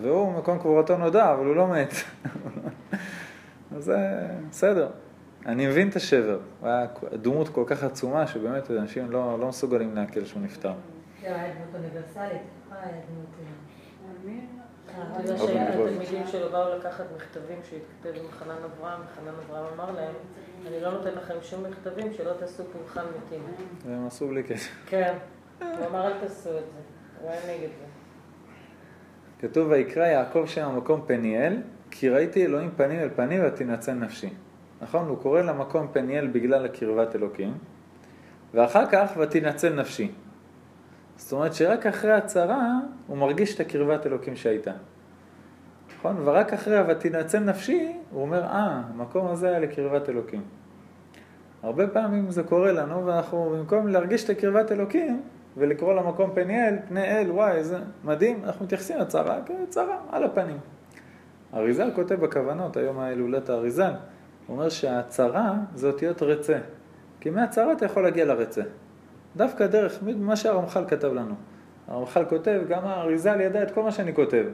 [0.03, 1.93] והוא, מקום קבורתו נודע, אבל הוא לא מת.
[3.77, 3.97] אז זה
[4.51, 4.89] בסדר.
[5.47, 6.39] אני מבין את השבר.
[6.61, 10.73] הוא היה דמות כל כך עצומה, שבאמת אנשים לא, לא מסוגלים לעכל שהוא נפטר.
[11.21, 12.43] זה היה דמות אוניברסלית.
[12.71, 13.27] היה דמות...
[14.91, 20.15] אתה יודע שהתלמידים שלו באו לקחת מכתבים שהתכתב עם חנן אברהם, וחנן אברהם אמר להם,
[20.67, 23.43] אני לא נותן לכם שום מכתבים שלא תעשו פולחן מתים.
[23.87, 24.71] והם עשו בלי קשר.
[24.87, 25.15] כן,
[25.59, 26.81] הוא אמר אל תעשו את זה,
[27.21, 27.87] הוא היה נגד זה.
[29.41, 34.31] כתוב ויקרא יעקב שם המקום פניאל, כי ראיתי אלוהים פנים אל פנים ותנצל נפשי.
[34.83, 35.09] נכון?
[35.09, 37.59] הוא קורא למקום פניאל בגלל הקרבת אלוקים,
[38.55, 40.13] ואחר כך ותנצל נפשי.
[41.21, 44.73] זאת אומרת שרק אחרי הצרה הוא מרגיש את הקרבת אלוקים שהייתה.
[45.99, 46.17] נכון?
[46.25, 50.43] ורק אחרי ותנצל נפשי, הוא אומר, אה, המקום הזה היה לקרבת אלוקים.
[51.63, 55.23] הרבה פעמים זה קורה לנו, ואנחנו במקום להרגיש את הקרבת אלוקים,
[55.57, 60.59] ולקרוא למקום פניאל, פני אל, וואי, איזה מדהים, אנחנו מתייחסים לצרה כצרה, על הפנים.
[61.55, 63.93] אריזל כותב בכוונות, היום ההילולת האריזל,
[64.47, 66.59] הוא אומר שהצרה זה אותיות רצה.
[67.21, 68.63] כי מהצרה אתה יכול להגיע לרצה.
[69.37, 71.35] דווקא דרך מה שהרמח"ל כתב לנו.
[71.89, 74.45] הרמח"ל כותב, גם האריזל ידע את כל מה שאני כותב.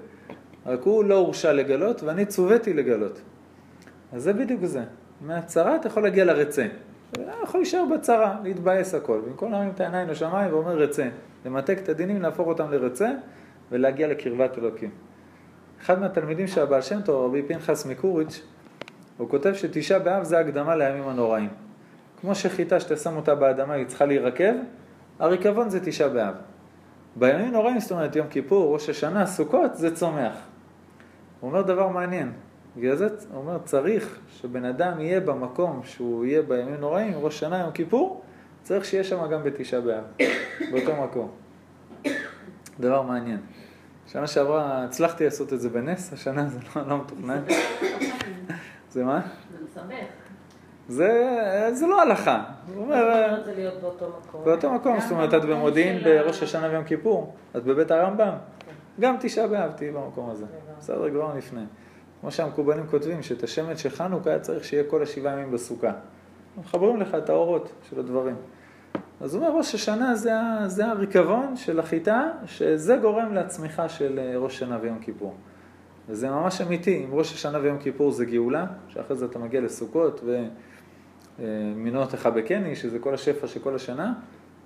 [0.67, 3.21] רק הוא לא הורשע לגלות ואני צוויתי לגלות.
[4.13, 4.83] אז זה בדיוק זה.
[5.21, 6.67] מהצרה אתה יכול להגיע לרצה.
[7.13, 9.21] אתה יכול להישאר בצרה, להתבאס הכל.
[9.27, 11.09] במקום להרים את העיניים לשמיים ואומר רצה.
[11.45, 13.11] למתק את הדינים, להפוך אותם לרצה
[13.71, 14.91] ולהגיע לקרבת אלוקים.
[15.83, 18.43] אחד מהתלמידים של הבעל שם טוב, רבי פנחס מקוריץ',
[19.17, 21.49] הוא כותב שתשעה באב זה הקדמה לימים הנוראים.
[22.21, 24.55] כמו שחיטה שאתה שם אותה באדמה היא צריכה להירקב,
[25.19, 26.35] הריקבון זה תשעה באב.
[27.17, 30.35] בימים נוראים, זאת אומרת יום כיפור, ראש השנה, סוכות, זה צומח.
[31.41, 32.33] הוא אומר דבר מעניין,
[32.77, 37.59] בגלל זה הוא אומר צריך שבן אדם יהיה במקום שהוא יהיה בימים נוראים, ראש שנה,
[37.59, 38.23] יום כיפור,
[38.63, 40.05] צריך שיהיה שם גם בתשעה באב,
[40.71, 41.31] באותו מקום.
[42.81, 43.41] דבר מעניין.
[44.07, 47.43] שנה שעברה הצלחתי לעשות את זה בנס, השנה זה לא, לא מתוכנן.
[48.93, 49.21] זה מה?
[49.51, 50.26] זה מסבך.
[50.89, 52.45] זה, זה לא הלכה.
[52.75, 54.45] הוא אומר, זה להיות באותו מקום.
[54.45, 58.33] באותו מקום, זאת אומרת, את במודיעין בראש השנה ויום כיפור, את בבית הרמב"ם,
[59.01, 60.47] גם תשעה באב תהיי במקום הזה.
[60.79, 61.65] בסדר, כבר לפני.
[62.21, 65.93] כמו שהמקובלים כותבים, שאת השמץ של חנוכה היה צריך שיהיה כל השבעה ימים בסוכה.
[66.61, 68.37] מחברים לך את האורות של הדברים.
[69.21, 70.33] אז הוא אומר, ראש השנה זה,
[70.67, 75.35] זה הריקבון של החיטה, שזה גורם לצמיחה של אה, ראש שנה ויום כיפור.
[76.09, 80.21] וזה ממש אמיתי, אם ראש השנה ויום כיפור זה גאולה, שאחרי זה אתה מגיע לסוכות
[81.39, 84.15] ומינות לך בקני, שזה כל השפע של כל השנה,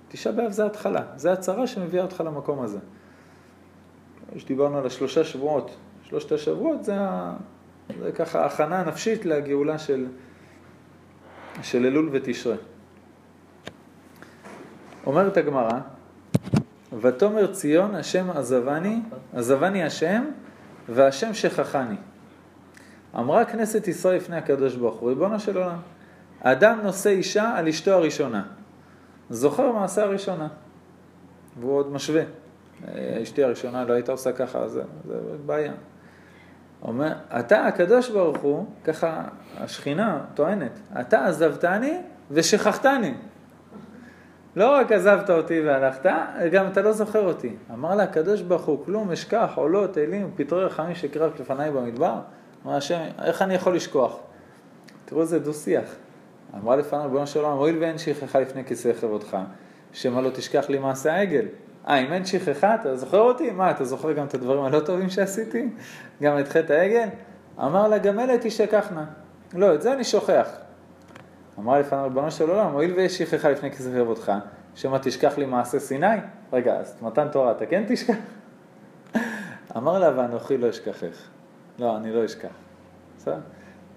[0.07, 2.79] תשעה באב זה ההתחלה, זה הצהרה שמביאה אותך למקום הזה.
[4.37, 6.95] שדיברנו על השלושה שבועות, שלושת השבועות זה.
[7.99, 10.07] זה ככה הכנה נפשית לגאולה של,
[11.61, 12.55] של אלול ותשרה.
[15.05, 15.79] אומרת הגמרא,
[17.01, 18.99] ותאמר ציון השם עזבני,
[19.33, 20.23] עזבני השם,
[20.89, 21.95] והשם שכחני.
[23.15, 25.77] אמרה כנסת ישראל לפני הקדוש ברוך הוא, ריבונו של עולם,
[26.43, 28.43] אדם נושא אישה על אשתו הראשונה,
[29.29, 30.47] זוכר מעשה הראשונה,
[31.59, 32.23] והוא עוד משווה.
[32.87, 35.13] אה, אשתי הראשונה לא הייתה עושה ככה, זה, זה
[35.45, 35.73] בעיה.
[36.81, 39.23] אומר, אתה הקדוש ברוך הוא, ככה
[39.57, 43.13] השכינה טוענת, אתה עזבתני ושכחתני.
[44.55, 46.11] לא רק עזבת אותי והלכת,
[46.51, 47.55] גם אתה לא זוכר אותי.
[47.73, 52.19] אמר לה הקדוש ברוך הוא, כלום אשכח, עולות, אלים, פטרי רחמים שקרב לפניי במדבר.
[52.65, 54.17] אמר השם, איך אני יכול לשכוח?
[55.05, 55.95] תראו איזה דו-שיח.
[56.55, 59.37] אמרה לפניו, ריבונו של עולם, הואיל ואין שכחה לפני כיסא כבודך,
[59.93, 61.45] שמא לא תשכח לי מעשה העגל.
[61.87, 63.51] אה, אם אין שכחה, אתה זוכר אותי?
[63.51, 65.69] מה, אתה זוכר גם את הדברים הלא טובים שעשיתי?
[66.21, 67.07] גם את חטא העגל?
[67.59, 69.05] אמר לה, גם אלה תשכחנה.
[69.53, 70.49] לא, את זה אני שוכח.
[71.59, 74.31] אמר לפניו, ריבונו של עולם, הואיל ויש שכחה לפני כיסא כבודך,
[74.75, 76.17] שמא תשכח לי מעשה סיני?
[76.53, 78.15] רגע, אז מתן תורה, אתה כן תשכח?
[79.77, 81.27] אמר לה, ואנוכי לא אשכחך.
[81.79, 82.49] לא, אני לא אשכח.
[83.17, 83.37] בסדר?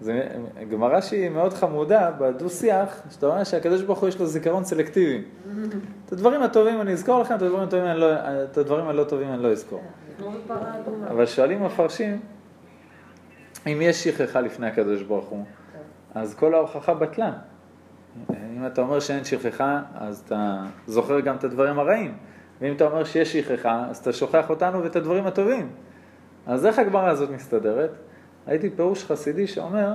[0.01, 0.29] זה
[0.71, 5.25] גמרא שהיא מאוד חמודה בדו-שיח, שאתה אומר שהקדוש ברוך הוא יש לו זיכרון סלקטיבי.
[6.07, 8.13] את הדברים הטובים אני אזכור לכם, את הדברים הטובים אני לא,
[8.45, 9.83] את הדברים הלא טובים אני לא אזכור.
[11.09, 12.21] אבל שואלים המפרשים,
[13.67, 15.45] אם יש שכחה לפני הקדוש ברוך הוא,
[16.15, 17.33] אז כל ההוכחה בטלה.
[18.31, 22.15] אם אתה אומר שאין שכחה, אז אתה זוכר גם את הדברים הרעים.
[22.61, 25.71] ואם אתה אומר שיש שכחה, אז אתה שוכח אותנו ואת הדברים הטובים.
[26.47, 27.91] אז איך הגמרא הזאת מסתדרת?
[28.49, 29.95] ראיתי פירוש חסידי שאומר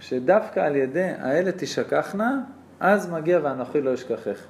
[0.00, 2.40] שדווקא על ידי האלה תשכחנה,
[2.80, 4.46] אז מגיע ואנוכי לא אשכחך.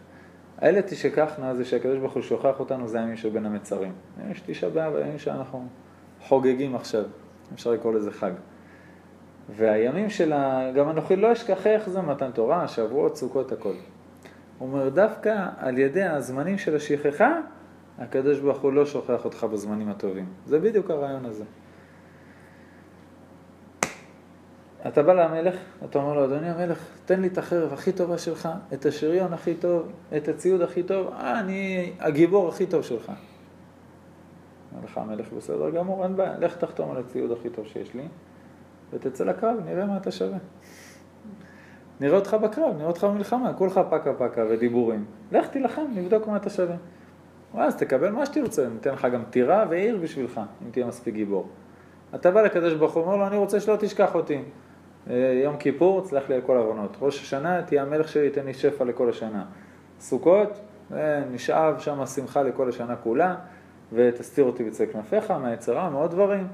[0.59, 3.93] האלה תשכחנה זה שהקדוש ברוך הוא שוכח אותנו, זה הימים שבין המצרים.
[4.19, 5.67] הימים של באב, הימים שאנחנו
[6.21, 7.05] חוגגים עכשיו,
[7.55, 8.31] אפשר לקרוא לזה חג.
[9.57, 10.71] והימים של ה...
[10.75, 13.75] גם אנוכי לא אשכחך זה מתן תורה, שבועות, סוכות, הכל.
[14.59, 17.41] הוא אומר, דווקא על ידי הזמנים של השכחה,
[17.99, 20.27] הקדוש ברוך הוא לא שוכח אותך בזמנים הטובים.
[20.47, 21.45] זה בדיוק הרעיון הזה.
[24.89, 25.55] אתה בא למלך,
[25.85, 29.55] אתה אומר לו, אדוני המלך, תן לי את החרב הכי טובה שלך, את השריון הכי
[29.55, 33.13] טוב, את הציוד הכי טוב, אני הגיבור הכי טוב שלך.
[34.73, 38.09] אומר לך המלך, בסדר גמור, אין בעיה, לך תחתום על הציוד הכי טוב שיש לי,
[38.93, 40.39] ותצא לקרב, נראה מה אתה שווה.
[42.01, 45.05] נראה אותך בקרב, נראה אותך במלחמה, כולך פקה פקה ודיבורים.
[45.33, 46.77] לך תילחם, נבדוק מה אתה שווה.
[47.55, 51.49] ואז תקבל מה שתרצה, ניתן לך גם טירה ועיר בשבילך, אם תהיה מספיק גיבור.
[52.15, 54.43] אתה בא לקדוש ברוך הוא, אומר לו, אני רוצה שלא תשכח אותי.
[55.11, 56.97] אה, יום כיפור, תסלח לי על כל העוונות.
[57.01, 59.45] ראש השנה, תהיה המלך שלי, תן לי שפע לכל השנה.
[60.01, 60.61] סוכות,
[60.95, 63.37] אה, נשאב שם שמחה לכל השנה כולה,
[63.93, 66.47] ותסתיר אותי בצל כנפיך, מהיצרה, מעוד דברים.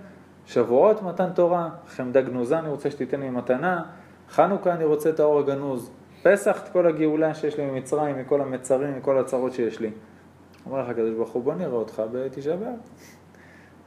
[0.46, 3.82] שבועות, מתן תורה, חמדה גנוזה, אני רוצה שתיתן לי מתנה.
[4.30, 5.90] חנוכה, אני רוצה את האור הגנוז.
[6.22, 9.90] פסח, את כל הגאולה שיש לי ממצרים, מכל המצרים, מכל הצרות שיש לי.
[10.66, 12.74] אומר לך הקדוש ברוך הוא, בוא נראה אותך בתשעה באב.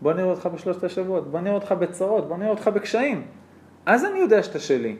[0.02, 3.26] בוא נראה אותך בשלושת השבועות, בוא נראה אותך בצרות, בוא נראה אותך בקשיים.
[3.90, 4.96] אז אני יודע שאתה שלי.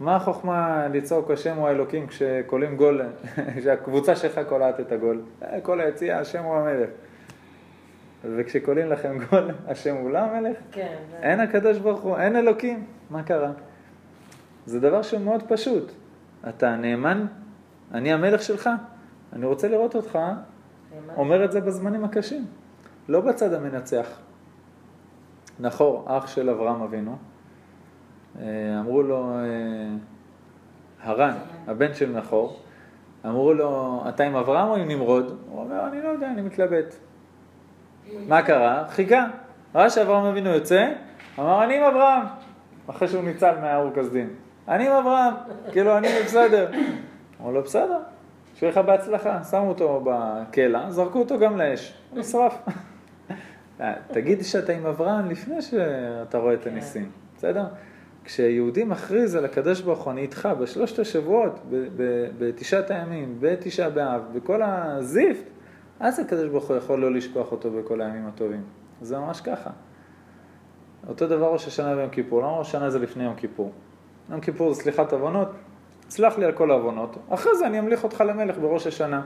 [0.00, 3.00] מה החוכמה לצעוק השם הוא האלוקים כשקולים גול,
[3.64, 5.22] שהקבוצה שלך קולעת את הגול?
[5.62, 6.88] כל היציע, השם הוא המלך.
[8.24, 10.56] וכשקולים לכם גול, השם הוא לא המלך?
[10.72, 10.96] כן.
[11.22, 12.86] אין הקדוש ברוך הוא, אין אלוקים.
[13.10, 13.52] מה קרה?
[14.66, 15.92] זה דבר שהוא מאוד פשוט.
[16.48, 17.26] אתה נאמן,
[17.92, 18.70] אני המלך שלך,
[19.32, 20.18] אני רוצה לראות אותך
[21.16, 22.46] אומר את זה בזמנים הקשים,
[23.08, 24.18] לא בצד המנצח.
[25.60, 27.16] נחור, אח של אברהם אבינו,
[28.80, 29.44] אמרו לו, אה,
[31.02, 31.34] הרן,
[31.66, 32.60] הבן של נחור,
[33.26, 35.38] אמרו לו, אתה עם אברהם או עם נמרוד?
[35.50, 36.94] הוא אומר, אני לא יודע, אני מתלבט.
[38.28, 38.84] מה קרה?
[38.88, 39.26] חיכה.
[39.74, 40.92] ראה שאברהם אבינו יוצא,
[41.38, 42.22] אמר, אני עם אברהם,
[42.90, 44.28] אחרי שהוא ניצל מהאור כסדין.
[44.68, 45.34] אני עם אברהם,
[45.72, 46.70] כאילו, אני בסדר.
[47.40, 47.98] אמרו לו, בסדר,
[48.54, 49.44] שיהיה לך בהצלחה.
[49.44, 52.68] שמו אותו בקלע, זרקו אותו גם לאש, נשרף.
[54.12, 57.64] תגיד שאתה עם אברהם לפני שאתה רואה את הניסים, בסדר?
[58.26, 61.60] כשיהודי מכריז על הקדוש ברוך הוא, אני איתך בשלושת השבועות,
[62.38, 65.44] בתשעת הימים, בתשעה באב, בכל הזיפט,
[66.00, 68.62] אז הקדוש ברוך הוא יכול לא לשכוח אותו בכל הימים הטובים.
[69.00, 69.70] זה ממש ככה.
[71.08, 73.72] אותו דבר ראש השנה ויום כיפור, למה ראש השנה זה לפני יום כיפור?
[74.30, 75.48] יום כיפור זה סליחת עוונות,
[76.08, 79.22] סלח לי על כל העוונות, אחרי זה אני אמליך אותך למלך בראש השנה.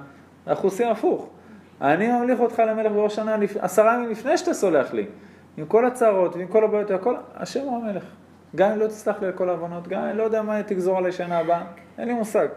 [0.47, 1.31] אנחנו עושים הפוך.
[1.81, 5.07] אני ממליך אותך למלך בראש השנה עשרה ימים לפני שאתה סולח לי.
[5.57, 8.05] עם כל הצערות ועם כל הבעיות והכל, השם הוא המלך.
[8.57, 11.13] גם אם לא תסלח לי על כל העוונות, גם אם לא יודע מה תגזור עלי
[11.13, 11.65] שנה הבאה,
[11.99, 12.49] אין לי מושג.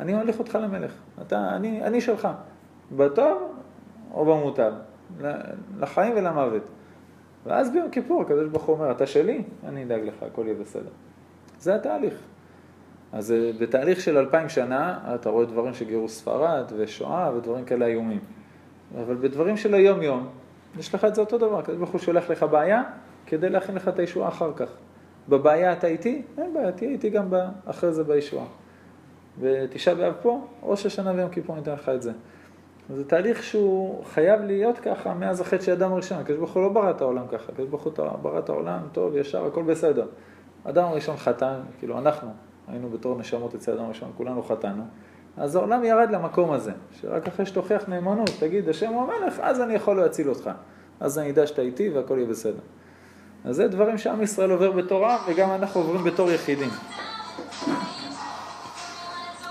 [0.00, 0.92] אני ממליך אותך למלך.
[1.22, 2.28] אתה, אני, אני שלך.
[2.96, 3.54] בטוב
[4.14, 4.72] או במוטב.
[5.78, 6.62] לחיים ולמוות.
[7.46, 10.90] ואז ביום כיפור הקדוש ברוך הוא אומר, אתה שלי, אני אדאג לך, הכל יהיה בסדר.
[11.58, 12.14] זה התהליך.
[13.12, 17.86] אז אה, בתהליך של אלפיים שנה, אתה רואה דברים של גירוש ספרד ושואה ודברים כאלה
[17.86, 18.20] איומים.
[18.96, 20.28] אבל בדברים של היום-יום,
[20.78, 22.82] יש לך את זה אותו דבר, הקדוש ברוך הוא שולח לך בעיה
[23.26, 24.68] כדי להכין לך את הישועה אחר כך.
[25.28, 26.22] בבעיה אתה איתי?
[26.38, 27.28] אין בעיה, תהיה איתי גם
[27.66, 28.46] אחרי זה בישועה.
[29.40, 32.12] ותשעה באב פה, ראש השנה ויום כיפור ניתן לך את זה.
[32.90, 36.18] זה תהליך שהוא חייב להיות ככה מאז החטא של אדם הראשון.
[36.18, 37.92] הקדוש ברוך הוא לא ברא את העולם ככה, הקדוש ברוך הוא
[38.22, 40.06] ברא את העולם טוב, ישר, הכל בסדר.
[40.64, 42.28] אדם הראשון חטא, כאילו אנחנו
[42.68, 44.82] היינו בתור נשמות אצל אדם הראשון, כולנו חטאנו.
[45.36, 49.74] אז העולם ירד למקום הזה, שרק אחרי שתוכיח נאמנות, תגיד, השם הוא המלך, אז אני
[49.74, 50.50] יכול להציל אותך.
[51.00, 52.60] אז אני אדע שאתה איתי והכל יהיה בסדר.
[53.44, 56.70] אז זה דברים שעם ישראל עובר בתור עם, וגם אנחנו עוברים בתור יחידים.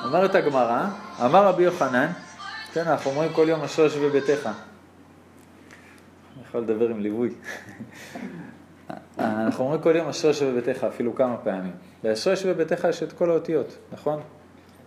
[0.04, 0.88] אומרת הגמרא,
[1.26, 2.08] אמר רבי יוחנן,
[2.74, 4.46] כן, אנחנו אומרים כל יום אשרי יושבי ביתך.
[4.46, 7.30] אני יכול לדבר עם ליווי.
[9.20, 11.74] אנחנו אומרים כל יום אשרי יושבי ביתך, אפילו כמה פעמים.
[12.04, 14.20] באשרי יושבי ביתך יש את כל האותיות, נכון?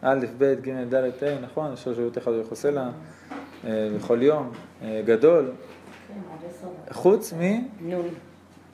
[0.02, 1.72] א', ב', ג', ד', ה', נכון?
[1.72, 2.90] אשרי יושבי ביתך זה יחוסלה,
[3.64, 4.52] בכל יום,
[4.82, 5.52] אה, גדול.
[6.90, 7.40] חוץ מ...
[7.80, 8.08] נון.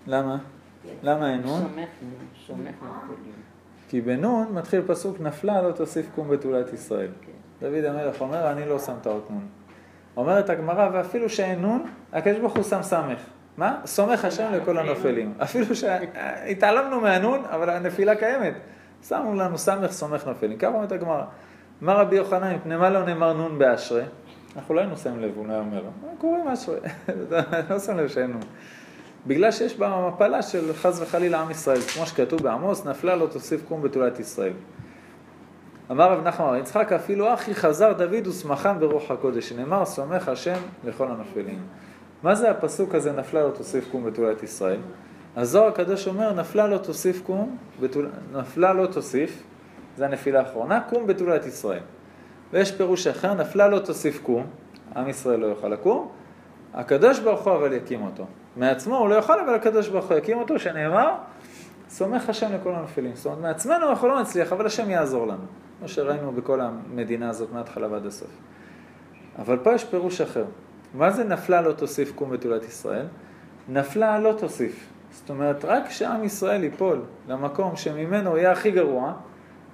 [0.06, 0.36] למה?
[1.02, 1.62] למה אין נון?
[3.88, 7.10] כי בנון מתחיל פסוק נפלה לא תוסיף קום בתולת ישראל.
[7.60, 9.46] דוד המלך אומר אני לא שם את האות נון.
[10.16, 13.18] אומרת הגמרא ואפילו שאין נון, הקדוש ברוך הוא שם סמך.
[13.56, 13.80] מה?
[13.84, 15.34] סומך השם לכל הנופלים.
[15.42, 18.54] אפילו שהתעלמנו מהנון, אבל הנפילה קיימת.
[19.08, 20.58] שמו לנו סמך סומך נופלים.
[20.58, 21.24] ככה אומרת הגמרא.
[21.82, 24.02] אמר רבי יוחנן, מפני מה לא נאמר נון באשרי?
[24.56, 25.82] אנחנו לא היינו שמים לב, הוא לא היה אומר.
[26.18, 26.78] קוראים אשרי.
[27.70, 28.42] לא שם לב שאין נון.
[29.26, 33.62] בגלל שיש בה מפלה של חס וחלילה עם ישראל, כמו שכתוב בעמוס, נפלה לא תוסיף
[33.68, 34.52] קום בתולת ישראל.
[35.90, 40.58] אמר רב נחמן בר יצחק, אפילו אחי חזר דוד ושמחם ברוח הקודש, שנאמר, סומך השם
[40.84, 41.62] לכל הנופלים.
[42.22, 44.80] מה זה הפסוק הזה, נפלה לא תוסיף קום בתולת ישראל?
[45.36, 48.08] הזוהר הקדוש אומר, נפלה לא תוסיף קום, בתול...
[48.32, 49.42] נפלה לא תוסיף,
[49.96, 51.82] זה הנפילה האחרונה, קום בתולת ישראל.
[52.52, 54.46] ויש פירוש אחר, נפלה לא תוסיף קום,
[54.96, 56.08] עם ישראל לא יוכל לקום,
[56.74, 58.26] הקדוש ברוך הוא אבל יקים אותו.
[58.56, 61.14] מעצמו הוא לא יכול, אבל הקדוש ברוך הוא יקים אותו, שנאמר,
[61.88, 63.14] סומך השם לכל הנפילים.
[63.14, 65.44] זאת אומרת, מעצמנו אנחנו לא נצליח, אבל השם יעזור לנו.
[65.78, 68.30] כמו שראינו בכל המדינה הזאת מההתחלה ועד הסוף.
[69.38, 70.44] אבל פה יש פירוש אחר.
[70.94, 73.06] מה זה נפלה לא תוסיף קום בתולת ישראל?
[73.68, 74.86] נפלה לא תוסיף.
[75.10, 79.12] זאת אומרת, רק כשעם ישראל ייפול למקום שממנו יהיה הכי גרוע,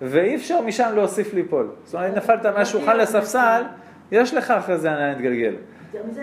[0.02, 1.70] ואי אפשר משם להוסיף ליפול.
[1.84, 3.62] זאת אומרת, נפלת מהשולחן לספסל,
[4.12, 5.54] יש לך אחרי זה לאן להתגלגל.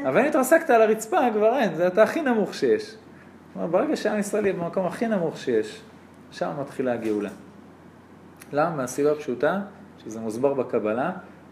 [0.08, 2.96] אבל אם התרסקת על הרצפה, כבר אין, זה אתה הכי נמוך שיש.
[3.54, 5.82] כלומר, ברגע שעם ישראל יהיה במקום הכי נמוך שיש,
[6.32, 7.30] שם מתחילה הגאולה.
[8.54, 8.76] למה?
[8.76, 9.62] מהסיבה הפשוטה,
[10.04, 11.12] שזה מוסבר בקבלה,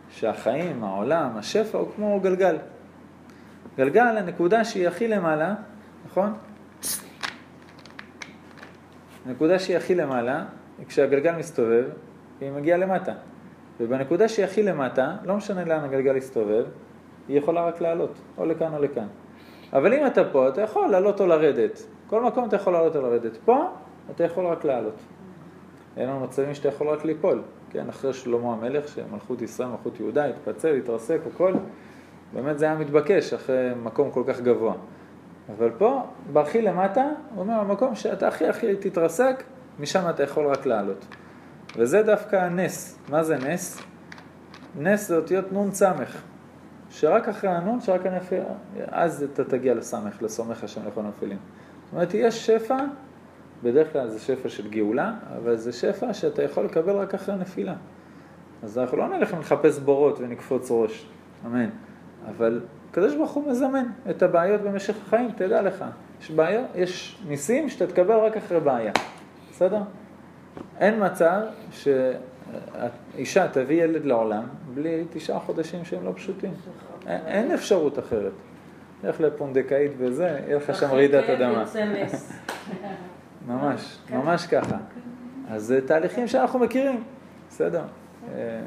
[0.09, 2.57] שהחיים, העולם, השפע הוא כמו גלגל.
[3.77, 5.55] גלגל, הנקודה שהיא הכי למעלה,
[6.05, 6.33] נכון?
[9.25, 10.45] הנקודה שהיא הכי למעלה,
[10.87, 11.85] כשהגלגל מסתובב,
[12.41, 13.13] היא מגיעה למטה.
[13.79, 16.65] ובנקודה שהיא הכי למטה, לא משנה לאן הגלגל יסתובב,
[17.31, 19.07] היא יכולה רק לעלות, או לכאן או לכאן.
[19.73, 21.83] אבל אם אתה פה, אתה יכול לעלות או לרדת.
[22.07, 23.37] כל מקום אתה יכול לעלות או לרדת.
[23.45, 23.65] פה,
[24.11, 24.95] אתה יכול רק לעלות.
[25.97, 27.41] אין לנו מצבים שאתה יכול רק ליפול.
[27.69, 31.53] כן, אחרי שלמה המלך, שמלכות ישראל, מלכות יהודה, התפצל, התרסק, הכל,
[32.33, 34.73] באמת זה היה מתבקש אחרי מקום כל כך גבוה.
[35.57, 36.01] אבל פה,
[36.33, 37.05] בהכי למטה,
[37.35, 39.43] הוא אומר, המקום שאתה הכי הכי תתרסק,
[39.79, 41.05] משם אתה יכול רק לעלות.
[41.77, 42.99] וזה דווקא הנס.
[43.09, 43.83] מה זה נס?
[44.79, 46.30] נס זה אותיות סמך.
[46.91, 48.43] שרק אחרי הנון, שרק הנפילה,
[48.87, 51.37] אז אתה תגיע לסמך, לסומך השם לכל הנפילים.
[51.83, 52.77] זאת אומרת, יש שפע,
[53.63, 57.73] בדרך כלל זה שפע של גאולה, אבל זה שפע שאתה יכול לקבל רק אחרי הנפילה.
[58.63, 61.09] אז אנחנו לא נלך לחפש בורות ונקפוץ ראש,
[61.45, 61.69] אמן.
[62.27, 65.85] אבל הקדוש ברוך הוא מזמן את הבעיות במשך החיים, תדע לך.
[66.21, 68.91] יש בעיה, יש ניסים שאתה תקבל רק אחרי בעיה,
[69.51, 69.81] בסדר?
[70.79, 71.41] אין מצב
[73.13, 74.43] שאישה תביא ילד לעולם
[74.73, 76.53] בלי תשעה חודשים שהם לא פשוטים.
[77.07, 78.31] אין, אפשרות אחרת.
[79.03, 81.59] לך לפונדקאית וזה, יהיה לך שם רעידת אדמה.
[81.59, 82.33] יוצא נס.
[83.47, 84.77] ממש, ממש ככה.
[85.49, 87.03] אז זה תהליכים שאנחנו מכירים,
[87.49, 87.83] בסדר.
[88.33, 88.61] אה,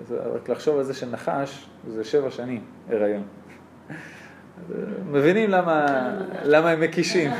[0.00, 3.22] אז רק לחשוב על זה שנחש זה שבע שנים הריון.
[4.70, 5.86] אה, מבינים למה,
[6.44, 7.30] למה הם מקישים,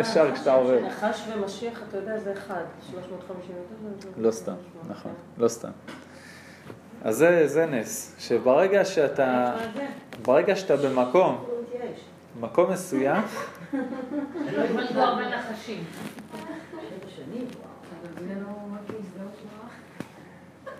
[0.00, 0.80] ישר כשאתה עובר.
[0.86, 2.62] נחש ומשיח, אתה יודע, זה אחד.
[2.90, 4.08] 350 יותר.
[4.18, 4.54] לא סתם,
[4.88, 5.70] נכון, לא סתם.
[7.04, 9.54] אז זה, זה נס, שברגע שאתה,
[10.22, 11.44] ברגע שאתה במקום.
[12.40, 13.22] מקום מסוים,
[14.52, 15.84] לא יוולדו הרבה נחשים.
[16.70, 17.70] שבע שנים, וואו.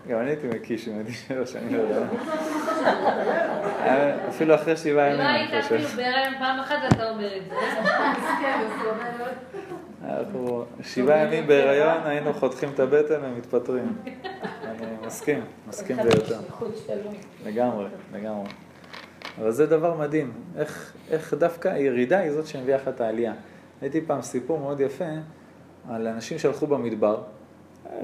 [0.09, 2.07] גם אני הייתי מקיש אם הייתי שבע שנים לא יודע.
[4.29, 5.75] אפילו אחרי שבעה לא ימים, אני היית חושב.
[5.75, 7.55] אפילו בהיריון פעם אחת ואתה אומר את זה.
[10.05, 13.97] אנחנו שבעה ימים בהיריון, היינו חותכים את הבטן ומתפטרים.
[14.65, 16.39] אני מסכים, מסכים ביותר.
[17.47, 18.49] לגמרי, לגמרי.
[19.41, 23.33] אבל זה דבר מדהים, איך, איך דווקא הירידה היא זאת שמביאה לך את העלייה.
[23.83, 25.05] ראיתי פעם סיפור מאוד יפה
[25.91, 27.23] על אנשים שהלכו במדבר,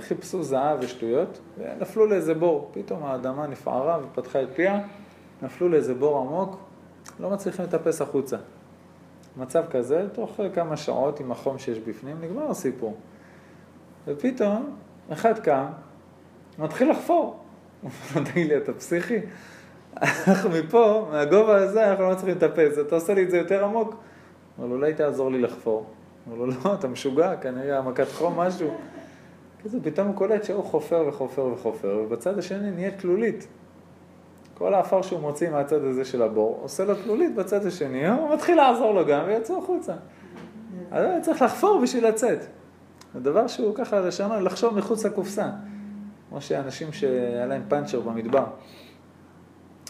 [0.00, 2.70] חיפשו זהב ושטויות, ונפלו לאיזה בור.
[2.72, 4.80] פתאום האדמה נפערה ופתחה את פיה,
[5.42, 6.56] נפלו לאיזה בור עמוק,
[7.20, 8.36] לא מצליחים לטפס החוצה.
[9.36, 12.96] מצב כזה, תוך כמה שעות עם החום שיש בפנים, נגמר הסיפור.
[14.06, 14.76] ופתאום,
[15.12, 15.66] אחד קם,
[16.58, 17.38] מתחיל לחפור.
[17.82, 19.18] הוא אומר, תגיד לי, אתה פסיכי?
[20.02, 23.94] אנחנו מפה, מהגובה הזה, אנחנו לא מצליחים לטפס, אתה עושה לי את זה יותר עמוק?
[24.58, 25.86] לו, אולי תעזור לי לחפור.
[26.26, 28.74] אומר לו, לא, אתה משוגע, כנראה המכת חום, משהו.
[29.64, 33.46] כזה, פתאום הוא קולט שהוא חופר וחופר וחופר, ובצד השני נהיית תלולית.
[34.54, 38.56] כל האפר שהוא מוציא מהצד הזה של הבור, עושה לו תלולית בצד השני, הוא מתחיל
[38.56, 39.94] לעזור לו גם ויצא החוצה.
[40.90, 42.38] אז צריך לחפור בשביל לצאת.
[43.14, 45.50] זה דבר שהוא ככה לשנות, לחשוב מחוץ לקופסה.
[46.28, 48.44] כמו שאנשים שהיה להם פאנצ'ר במדבר.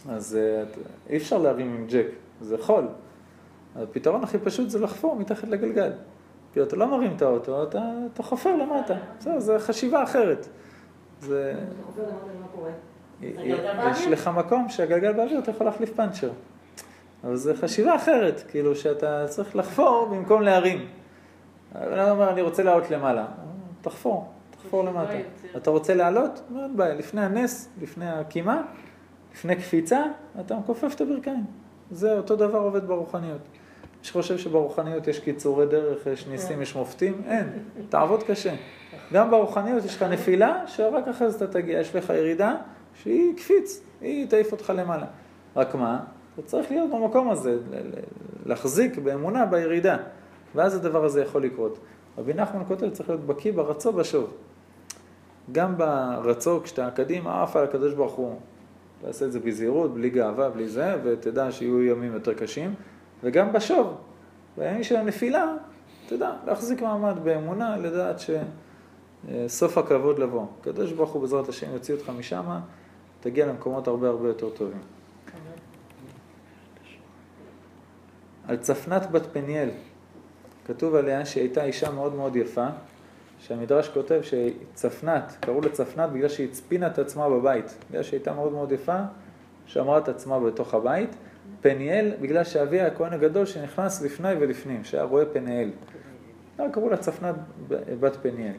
[0.08, 0.64] אז אה,
[1.10, 2.06] אי אפשר להרים עם ג'ק,
[2.40, 2.84] זה חול.
[3.76, 5.92] הפתרון הכי פשוט זה לחפור מתחת לגלגל.
[6.56, 8.94] כי אתה לא מרים את האוטו, אתה, אתה חופר למטה.
[9.18, 10.48] בסדר, זו חשיבה אחרת.
[11.20, 11.54] זה...
[13.22, 16.30] יש לך מקום שהגלגל באוויר, אתה יכול להחליף פאנצ'ר.
[17.24, 20.88] אבל זו חשיבה אחרת, כאילו שאתה צריך לחפור במקום להרים.
[21.74, 23.26] אדם אומר, אני רוצה לעלות למעלה.
[23.80, 25.12] תחפור, תחפור למטה.
[25.56, 26.42] אתה רוצה לעלות?
[26.50, 28.62] לא אין בעיה, לפני הנס, לפני הקימה,
[29.34, 30.02] לפני קפיצה,
[30.40, 31.44] אתה מכופף את הברכיים.
[31.90, 33.40] זה אותו דבר עובד ברוחניות.
[34.06, 37.48] שחושב שברוחניות יש קיצורי דרך, יש ניסים, יש מופתים, אין.
[37.88, 38.54] תעבוד קשה.
[39.12, 42.56] גם ברוחניות יש לך נפילה, שרק אחרי זה אתה תגיע, יש לך ירידה
[42.94, 45.06] שהיא קפיץ, היא תעיף אותך למעלה.
[45.56, 46.00] רק מה?
[46.34, 47.58] אתה צריך להיות במקום הזה,
[48.46, 49.96] להחזיק באמונה בירידה,
[50.54, 51.78] ואז הדבר הזה יכול לקרות.
[52.18, 54.32] רבי נחמן כותב, צריך להיות בקיא ברצו בשוב.
[55.52, 58.38] גם ברצו, כשאתה קדימה, עף על הקדוש ברוך הוא.
[59.02, 62.74] תעשה את זה בזהירות, בלי גאווה, בלי זה, ותדע שיהיו ימים יותר קשים.
[63.22, 63.94] וגם בשוב,
[64.56, 65.54] בימים של הנפילה,
[66.08, 68.16] תדע, להחזיק מעמד באמונה, לדעת
[69.48, 70.46] שסוף הכבוד לבוא.
[70.60, 72.58] הקדוש ברוך הוא בעזרת השם יוציא אותך משם,
[73.20, 74.80] תגיע למקומות הרבה הרבה יותר טובים.
[78.48, 79.70] על צפנת בת פניאל,
[80.64, 82.66] כתוב עליה שהיא הייתה אישה מאוד מאוד יפה,
[83.38, 88.32] שהמדרש כותב שצפנת, קראו לה צפנת בגלל שהיא הצפינה את עצמה בבית, בגלל שהיא הייתה
[88.32, 88.98] מאוד מאוד יפה,
[89.66, 91.16] שמרה את עצמה בתוך הבית.
[91.60, 95.70] פניאל, בגלל שאביה הכהן הגדול שנכנס לפני ולפנים, שהיה רואה פניאל.
[96.58, 97.34] לא, קראו לה צפנת
[98.00, 98.52] בת פניאל.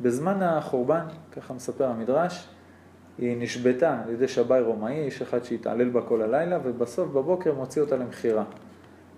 [0.00, 2.48] בזמן החורבן, ככה מספר המדרש,
[3.18, 7.82] היא נשבתה על ידי שבאי רומאי, איש אחד שהתעלל בה כל הלילה, ובסוף בבוקר מוציא
[7.82, 8.44] אותה למכירה.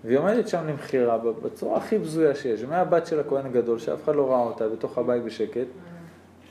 [0.05, 4.31] והיא עומדת שם למכירה בצורה הכי בזויה שיש, מהבת של הכהן הגדול, שאף אחד לא
[4.31, 5.67] ראה אותה בתוך הבית בשקט,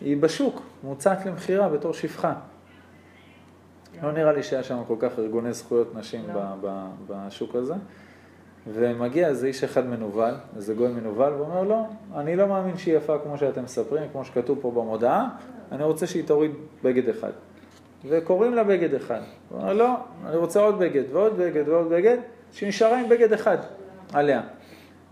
[0.01, 2.35] היא בשוק, מוצעת למכירה בתור שפחה.
[4.03, 7.75] לא נראה לי שהיה שם כל כך ארגוני זכויות נשים ב- ב- בשוק הזה.
[8.73, 11.87] ומגיע איזה איש אחד מנוול, איזה גוי מנוול, ואומר לו,
[12.17, 15.29] אני לא מאמין שהיא יפה כמו שאתם מספרים, כמו שכתוב פה במודעה,
[15.73, 16.51] אני רוצה שהיא תוריד
[16.83, 17.31] בגד אחד.
[18.09, 19.21] וקוראים לה בגד אחד.
[19.49, 19.95] הוא אומר, לא,
[20.27, 22.17] אני רוצה עוד בגד, ועוד בגד, ועוד בגד,
[22.53, 23.59] שנשארה עם בגד אחד
[24.13, 24.41] עליה.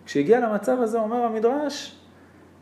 [0.07, 1.97] כשהגיע למצב הזה, אומר המדרש,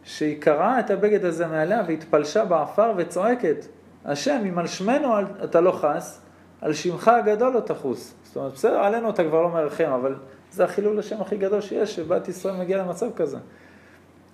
[0.05, 3.67] שהיא קרעה את הבגד הזה מעליה והתפלשה בעפר וצועקת,
[4.05, 6.21] השם, אם על שמנו אתה לא חס,
[6.61, 8.15] על שמך הגדול לא תחוס.
[8.25, 10.15] זאת אומרת, בסדר, עלינו אתה כבר לא מרחם, אבל
[10.51, 13.39] זה החילול השם הכי גדול שיש, שבת ישראל מגיעה למצב כזה.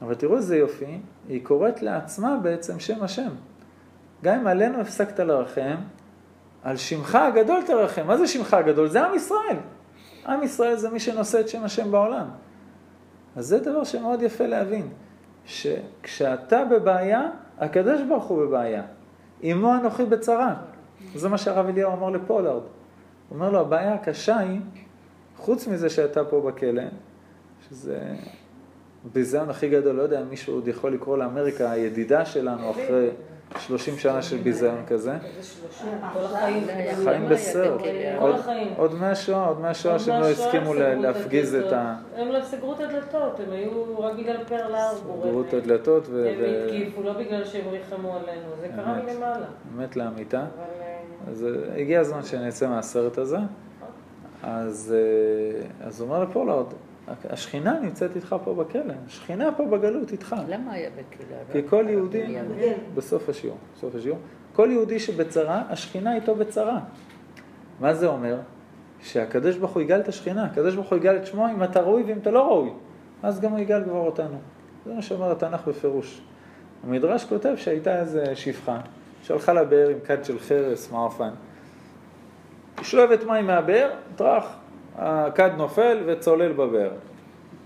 [0.03, 3.31] אבל תראו איזה יופי, היא קוראת לעצמה בעצם שם השם.
[4.25, 5.77] גם אם עלינו הפסקת לרחם,
[6.63, 8.07] על שמך הגדול תרחם.
[8.07, 8.89] מה זה שמך הגדול?
[8.89, 9.57] זה עם ישראל.
[10.27, 12.27] עם ישראל זה מי שנושא את שם השם בעולם.
[13.37, 14.89] אז זה דבר שמאוד יפה להבין,
[15.45, 18.83] שכשאתה בבעיה, הקדוש ברוך הוא בבעיה.
[19.43, 20.55] עמו אנוכי בצרה.
[21.15, 22.63] זה מה שהרב אליהו אמר לפולארד.
[22.63, 24.61] הוא אומר לו, הבעיה הקשה היא,
[25.37, 26.83] חוץ מזה שאתה פה בכלא,
[27.69, 27.99] שזה
[29.13, 33.11] ביזיון הכי גדול, לא יודע אם מישהו עוד יכול לקרוא לאמריקה הידידה שלנו אחרי
[33.59, 35.13] 30 שנה של ביזיון כזה.
[37.05, 37.81] חיים בסרט.
[38.19, 38.73] עוד- החיים.
[38.77, 41.97] עוד מהשואה, עוד מהשואה עוד שהם לא הסכימו להפגיז את ה...
[42.17, 45.23] הם לא סגרו את הדלתות, הם היו רק בגלל פרל הארבור.
[45.27, 46.29] סגרו את הדלתות ו...
[46.29, 48.95] הם התקיפו, לא בגלל שהם ריחמו עלינו, זה קרה.
[49.03, 49.47] מלמעלה.
[49.77, 50.39] אמת לאמיתה.
[50.39, 50.47] אה,
[51.31, 53.37] אז אה, הגיע הזמן שנצא מהסרט הזה.
[54.43, 56.67] אז, אה, אז הוא אומר לפולארד,
[57.31, 60.37] השכינה נמצאת איתך פה בכלא, השכינה פה בגלות איתך.
[60.49, 61.37] למה היה בכלא?
[61.53, 62.75] כי כל יהודי, כן.
[62.95, 64.19] בסוף השיעור, בסוף השיעור,
[64.53, 66.81] כל יהודי שבצרה, השכינה איתו בצרה.
[67.81, 68.37] מה זה אומר?
[69.01, 72.03] שהקדוש ברוך הוא יגאל את השכינה, הקדוש ברוך הוא יגאל את שמו אם אתה ראוי
[72.03, 72.71] ואם אתה לא ראוי,
[73.23, 74.39] אז גם הוא יגאל כבר אותנו.
[74.87, 76.21] זה מה שאומר התנ"ך בפירוש.
[76.85, 78.81] המדרש כותב שהייתה איזה שפחה,
[79.23, 81.31] שהלכה לבאר עם כד של חרס, מערפן.
[82.77, 84.57] היא שואבת מים מהבאר, טראח,
[85.01, 86.91] הכד נופל וצולל בבאר.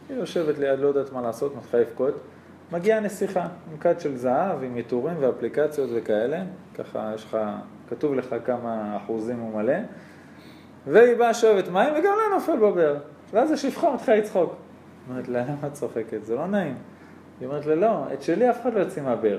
[0.09, 2.15] היא יושבת ליד, לא יודעת מה לעשות, מתחילה לבכות.
[2.73, 6.43] מגיעה נסיכה עם כד של זהב, עם עיטורים ואפליקציות וכאלה,
[6.79, 7.39] ככה יש לך,
[7.91, 9.75] כתוב לך כמה אחוזים הוא מלא,
[10.87, 12.97] והיא באה שואבת מים וגם לה נופל בבאר.
[13.33, 14.55] ואז השפחה מתחילה לצחוק.
[15.11, 16.25] אומרת לה, למה את צוחקת?
[16.25, 16.77] זה לא נעים.
[17.41, 19.39] היא אומרת לה, לא, את שלי אף אחד לא יוציא מהבאר.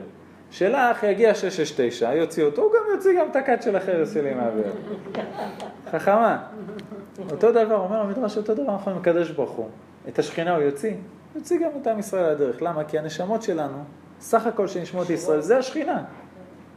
[0.51, 4.71] שלך יגיע 669, יוציא אותו, הוא גם יוציא גם את הכד של החרס שלי מהבאר.
[5.91, 6.43] חכמה.
[7.31, 9.69] אותו דבר, אומר המדרש, אותו דבר אנחנו הקדוש ברוך הוא.
[10.07, 10.93] את השכינה הוא יוציא,
[11.35, 12.61] יוציא גם את עם ישראל לדרך.
[12.61, 12.83] למה?
[12.83, 13.83] כי הנשמות שלנו,
[14.19, 16.03] סך הכל של נשמות ישראל, זה השכינה.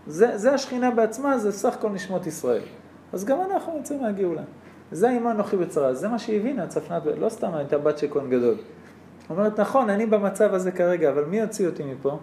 [0.07, 2.63] זה, זה השכינה בעצמה, זה סך הכל נשמות ישראל.
[3.13, 4.43] אז גם אנחנו נצא מהגאולה.
[4.93, 8.31] זה עמו אנוכי בצרה, זה מה שהיא הבינה, צפנת, לא סתם הייתה בת של כהן
[8.31, 8.55] גדול.
[9.31, 12.19] אומרת, נכון, אני במצב הזה כרגע, אבל מי יוציא אותי מפה?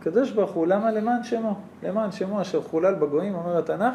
[0.00, 0.90] הקדוש ברוך הוא, למה?
[0.90, 1.54] למען שמו.
[1.82, 3.94] למען שמו אשר חולל בגויים, אומר התנ"ך,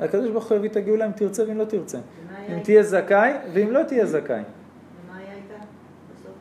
[0.00, 1.98] הקדוש ברוך הוא יביא את הגאולה אם תרצה ואם לא תרצה.
[2.54, 2.62] אם?
[2.62, 4.42] תהיה זכאי ואם לא תהיה זכאי.
[5.06, 5.64] ומה היה איתה
[6.14, 6.32] בסוף?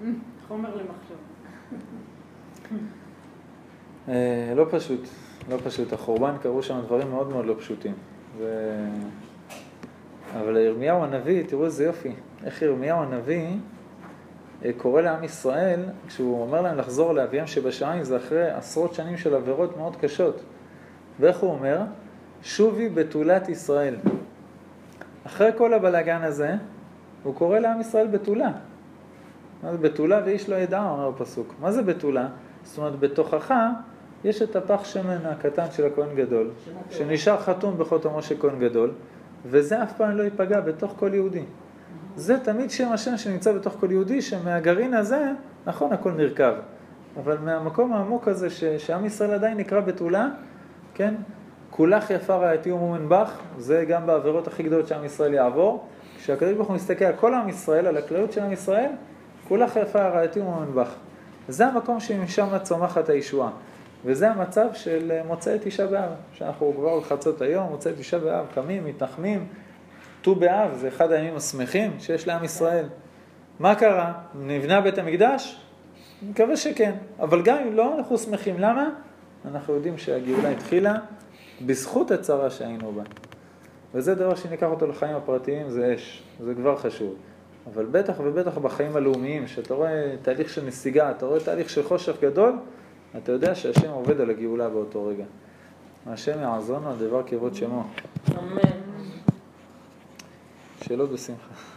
[0.48, 1.14] חומר למחשב.
[4.08, 5.00] אה, לא פשוט,
[5.48, 5.92] לא פשוט.
[5.92, 7.94] החורבן קרו שם דברים מאוד מאוד לא פשוטים.
[8.38, 8.74] ו...
[10.34, 12.12] אבל ירמיהו הנביא, תראו איזה יופי,
[12.44, 13.48] איך ירמיהו הנביא
[14.64, 19.34] אה, קורא לעם ישראל, כשהוא אומר להם לחזור לאביהם שבשמיים, זה אחרי עשרות שנים של
[19.34, 20.40] עבירות מאוד קשות.
[21.20, 21.80] ואיך הוא אומר?
[22.42, 23.96] שובי בתולת ישראל.
[25.26, 26.54] אחרי כל הבלגן הזה,
[27.22, 28.50] הוא קורא לעם ישראל בתולה.
[29.62, 31.54] מה זה בתולה ואיש לא ידע, אומר הפסוק.
[31.60, 32.28] מה זה בתולה?
[32.62, 33.54] זאת אומרת, בתוכך
[34.24, 36.50] יש את הפח שמן הקטן של הכהן גדול,
[36.90, 38.90] שנשאר חתום בחותמו של כהן גדול,
[39.46, 41.44] וזה אף פעם לא ייפגע בתוך כל יהודי.
[42.16, 45.32] זה תמיד שם השם שנמצא בתוך כל יהודי, שמהגרעין הזה,
[45.66, 46.52] נכון, הכל נרקב,
[47.22, 50.28] אבל מהמקום העמוק הזה, ש, שעם ישראל עדיין נקרא בתולה,
[50.94, 51.14] כן?
[51.70, 55.86] כולך יפה רעייתי ומומנבך, זה גם בעבירות הכי גדולות שעם ישראל יעבור.
[56.18, 58.90] כשהקדוש ברוך הוא מסתכל על כל עם ישראל, על הכללות של עם ישראל,
[59.48, 60.94] כולך יפה רעייתי ומומנבך.
[61.48, 63.50] זה המקום שמשם צומחת הישועה.
[64.04, 69.46] וזה המצב של מוצאי תשעה באב, שאנחנו כבר בחצות היום, מוצאי תשעה באב, קמים, מתנחמים.
[70.22, 72.84] ט"ו באב זה אחד הימים השמחים שיש לעם ישראל.
[73.58, 74.12] מה קרה?
[74.34, 75.60] נבנה בית המקדש?
[76.22, 76.92] אני מקווה שכן.
[77.20, 78.58] אבל גם אם לא, אנחנו שמחים.
[78.58, 78.88] למה?
[79.44, 80.94] אנחנו יודעים שהגאולה התחילה
[81.66, 83.02] בזכות הצרה שהיינו בה.
[83.94, 87.14] וזה דבר שניקח אותו לחיים הפרטיים, זה אש, זה כבר חשוב.
[87.74, 92.16] אבל בטח ובטח בחיים הלאומיים, שאתה רואה תהליך של נסיגה, אתה רואה תהליך של חושך
[92.20, 92.52] גדול,
[93.16, 95.24] אתה יודע שהשם עובד על הגאולה באותו רגע.
[96.06, 97.84] השם יעזרנו על דבר כבוד שמו.
[98.38, 98.60] אמן.
[100.84, 101.69] שאלות בשמחה.